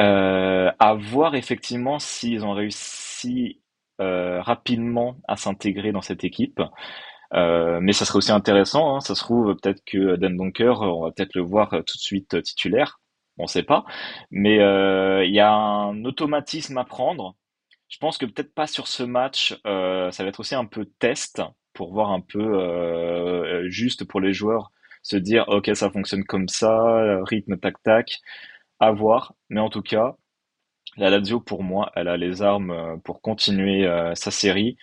Euh, 0.01 0.71
à 0.79 0.95
voir 0.95 1.35
effectivement 1.37 1.99
s'ils 1.99 2.45
ont 2.45 2.53
réussi 2.53 3.63
euh, 4.03 4.43
rapidement 4.43 5.17
à 5.27 5.37
s'intégrer 5.37 5.91
dans 5.93 6.03
cette 6.03 6.25
équipe. 6.25 6.61
Euh, 7.35 7.81
mais 7.81 7.93
ça 7.93 8.05
serait 8.05 8.19
aussi 8.19 8.31
intéressant, 8.33 8.95
hein, 8.97 9.01
ça 9.01 9.15
se 9.15 9.25
trouve 9.25 9.57
peut-être 9.57 9.83
que 9.85 10.17
Dan 10.17 10.37
Donker, 10.37 10.81
on 10.81 11.03
va 11.05 11.13
peut-être 11.13 11.35
le 11.35 11.43
voir 11.43 11.71
tout 11.71 11.97
de 11.97 12.01
suite 12.01 12.41
titulaire, 12.43 13.01
on 13.39 13.45
ne 13.45 13.49
sait 13.49 13.63
pas, 13.63 13.85
mais 14.31 14.59
euh, 14.61 15.25
il 15.25 15.35
y 15.35 15.41
a 15.41 15.53
un 15.53 16.05
automatisme 16.05 16.79
à 16.79 16.85
prendre. 16.85 17.37
Je 17.89 17.99
pense 17.99 18.19
que 18.19 18.27
peut-être 18.27 18.55
pas 18.55 18.67
sur 18.67 18.89
ce 18.89 19.03
match, 19.03 19.57
euh, 19.67 20.11
ça 20.11 20.23
va 20.25 20.29
être 20.31 20.41
aussi 20.41 20.55
un 20.55 20.65
peu 20.67 20.87
test 20.99 21.43
pour 21.73 21.93
voir 21.93 22.11
un 22.13 22.21
peu 22.21 23.69
juste 23.69 24.05
pour 24.05 24.21
les 24.21 24.33
joueurs 24.33 24.71
se 25.03 25.17
dire 25.17 25.45
ok 25.49 25.71
ça 25.75 25.91
fonctionne 25.91 26.25
comme 26.25 26.49
ça, 26.49 27.21
rythme 27.25 27.59
tac 27.59 27.83
tac, 27.83 28.19
à 28.81 28.93
voir. 28.93 29.35
Mais 29.51 29.61
en 29.61 29.71
tout 29.71 29.83
cas, 29.83 30.17
la 30.97 31.11
Lazio 31.11 31.41
pour 31.41 31.63
moi, 31.63 31.93
elle 31.97 32.09
a 32.09 32.17
les 32.17 32.43
armes 32.43 33.01
pour 33.05 33.21
continuer 33.21 33.89
sa 34.15 34.31
série. 34.31 34.77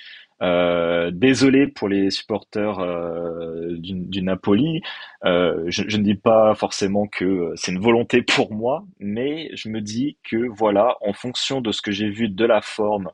Euh, 0.44 1.10
désolé 1.12 1.68
pour 1.68 1.88
les 1.88 2.10
supporters 2.10 2.80
euh, 2.80 3.78
du, 3.78 4.22
Napoli. 4.22 4.82
Euh, 5.24 5.64
je, 5.68 5.98
ne 5.98 6.04
dis 6.04 6.16
pas 6.16 6.54
forcément 6.56 7.08
que 7.08 7.54
c'est 7.56 7.72
une 7.72 7.80
volonté 7.80 8.22
pour 8.22 8.54
moi, 8.54 8.86
mais 9.00 9.50
je 9.56 9.70
me 9.70 9.80
dis 9.80 10.18
que 10.24 10.50
voilà, 10.50 10.98
en 11.02 11.14
fonction 11.14 11.62
de 11.62 11.72
ce 11.72 11.82
que 11.82 11.92
j'ai 11.92 12.10
vu 12.10 12.30
de 12.30 12.46
la 12.46 12.62
forme 12.62 13.10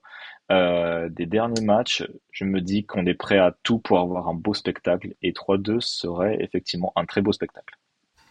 des 0.51 1.27
derniers 1.27 1.63
matchs, 1.63 2.03
je 2.31 2.43
me 2.43 2.59
dis 2.59 2.83
qu'on 2.83 3.05
est 3.05 3.13
prêt 3.13 3.37
à 3.37 3.55
tout 3.61 3.77
pour 3.77 3.99
avoir 3.99 4.27
un 4.29 4.33
beau 4.33 4.55
spectacle 4.55 5.13
et 5.21 5.31
3-2 5.31 5.79
serait 5.79 6.41
effectivement 6.41 6.91
un 6.95 7.05
très 7.05 7.21
beau 7.21 7.31
spectacle. 7.31 7.75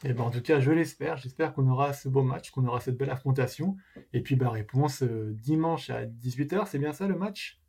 Et 0.02 0.08
eh 0.08 0.12
ben, 0.14 0.24
en 0.24 0.30
tout 0.30 0.42
cas, 0.42 0.58
je 0.58 0.72
l'espère. 0.72 1.16
J'espère 1.16 1.54
qu'on 1.54 1.68
aura 1.68 1.92
ce 1.92 2.08
beau 2.08 2.24
match, 2.24 2.50
qu'on 2.50 2.66
aura 2.66 2.80
cette 2.80 2.96
belle 2.96 3.10
affrontation. 3.10 3.76
Et 4.12 4.20
puis, 4.20 4.34
bah, 4.34 4.50
réponse 4.50 5.04
dimanche 5.04 5.90
à 5.90 6.06
18h, 6.06 6.66
c'est 6.66 6.80
bien 6.80 6.92
ça 6.92 7.06
le 7.06 7.16
match? 7.16 7.60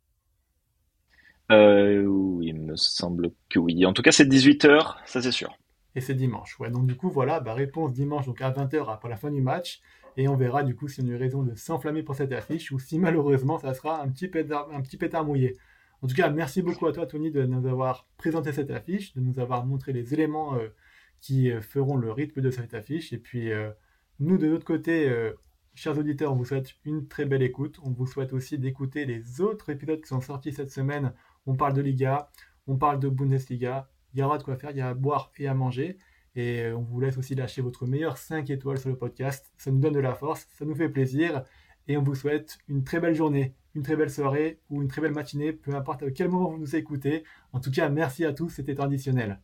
Euh, 1.50 2.04
oui, 2.04 2.48
il 2.48 2.60
me 2.60 2.76
semble 2.76 3.30
que 3.48 3.58
oui. 3.58 3.84
En 3.86 3.92
tout 3.92 4.02
cas, 4.02 4.12
c'est 4.12 4.26
18h, 4.26 4.96
ça 5.06 5.22
c'est 5.22 5.32
sûr. 5.32 5.56
Et 5.94 6.00
c'est 6.00 6.14
dimanche. 6.14 6.58
Ouais, 6.60 6.70
donc 6.70 6.86
du 6.86 6.96
coup, 6.96 7.10
voilà, 7.10 7.40
bah, 7.40 7.54
réponse 7.54 7.92
dimanche 7.92 8.26
donc 8.26 8.40
à 8.40 8.50
20h 8.50 8.90
après 8.90 9.08
la 9.08 9.16
fin 9.16 9.30
du 9.30 9.40
match. 9.40 9.80
Et 10.16 10.28
on 10.28 10.36
verra 10.36 10.62
du 10.62 10.74
coup 10.74 10.88
si 10.88 11.00
on 11.00 11.06
a 11.06 11.10
eu 11.10 11.16
raison 11.16 11.42
de 11.42 11.54
s'enflammer 11.54 12.02
pour 12.02 12.14
cette 12.14 12.32
affiche 12.32 12.72
ou 12.72 12.78
si 12.78 12.98
malheureusement 12.98 13.58
ça 13.58 13.74
sera 13.74 14.02
un 14.02 14.08
petit 14.08 14.28
pétard, 14.28 14.68
un 14.72 14.80
petit 14.80 14.96
pétard 14.96 15.24
mouillé. 15.24 15.56
En 16.02 16.06
tout 16.06 16.14
cas, 16.14 16.30
merci 16.30 16.62
beaucoup 16.62 16.86
à 16.86 16.92
toi, 16.92 17.06
Tony, 17.06 17.30
de 17.30 17.44
nous 17.44 17.66
avoir 17.66 18.06
présenté 18.16 18.52
cette 18.52 18.70
affiche, 18.70 19.14
de 19.14 19.20
nous 19.20 19.38
avoir 19.38 19.66
montré 19.66 19.92
les 19.92 20.14
éléments 20.14 20.54
euh, 20.54 20.68
qui 21.20 21.50
euh, 21.50 21.60
feront 21.60 21.96
le 21.96 22.10
rythme 22.10 22.40
de 22.40 22.50
cette 22.50 22.74
affiche. 22.74 23.12
Et 23.12 23.18
puis, 23.18 23.52
euh, 23.52 23.70
nous, 24.18 24.38
de 24.38 24.46
notre 24.46 24.64
côté, 24.64 25.10
Chers 25.74 25.96
auditeurs, 25.96 26.32
on 26.32 26.36
vous 26.36 26.44
souhaite 26.44 26.74
une 26.84 27.06
très 27.08 27.24
belle 27.24 27.42
écoute. 27.42 27.78
On 27.82 27.90
vous 27.90 28.06
souhaite 28.06 28.32
aussi 28.32 28.58
d'écouter 28.58 29.06
les 29.06 29.40
autres 29.40 29.70
épisodes 29.70 30.00
qui 30.00 30.08
sont 30.08 30.20
sortis 30.20 30.52
cette 30.52 30.70
semaine. 30.70 31.14
On 31.46 31.54
parle 31.54 31.74
de 31.74 31.80
Liga, 31.80 32.30
on 32.66 32.76
parle 32.76 33.00
de 33.00 33.08
Bundesliga. 33.08 33.88
Il 34.12 34.20
y 34.20 34.22
aura 34.22 34.38
de 34.38 34.42
quoi 34.42 34.56
faire, 34.56 34.70
il 34.70 34.76
y 34.76 34.80
a 34.80 34.88
à 34.88 34.94
boire 34.94 35.32
et 35.38 35.48
à 35.48 35.54
manger. 35.54 35.98
Et 36.36 36.70
on 36.72 36.82
vous 36.82 37.00
laisse 37.00 37.18
aussi 37.18 37.34
lâcher 37.34 37.62
votre 37.62 37.86
meilleur 37.86 38.16
5 38.16 38.48
étoiles 38.50 38.78
sur 38.78 38.88
le 38.88 38.96
podcast. 38.96 39.52
Ça 39.58 39.70
nous 39.70 39.80
donne 39.80 39.94
de 39.94 40.00
la 40.00 40.14
force, 40.14 40.46
ça 40.52 40.64
nous 40.64 40.74
fait 40.74 40.88
plaisir. 40.88 41.44
Et 41.88 41.96
on 41.96 42.02
vous 42.02 42.14
souhaite 42.14 42.58
une 42.68 42.84
très 42.84 43.00
belle 43.00 43.14
journée, 43.14 43.54
une 43.74 43.82
très 43.82 43.96
belle 43.96 44.10
soirée 44.10 44.60
ou 44.70 44.82
une 44.82 44.88
très 44.88 45.00
belle 45.00 45.14
matinée, 45.14 45.52
peu 45.52 45.74
importe 45.74 46.02
à 46.04 46.10
quel 46.10 46.28
moment 46.28 46.50
vous 46.50 46.58
nous 46.58 46.76
écoutez. 46.76 47.24
En 47.52 47.60
tout 47.60 47.70
cas, 47.70 47.88
merci 47.88 48.24
à 48.24 48.32
tous, 48.32 48.50
c'était 48.50 48.74
traditionnel. 48.74 49.40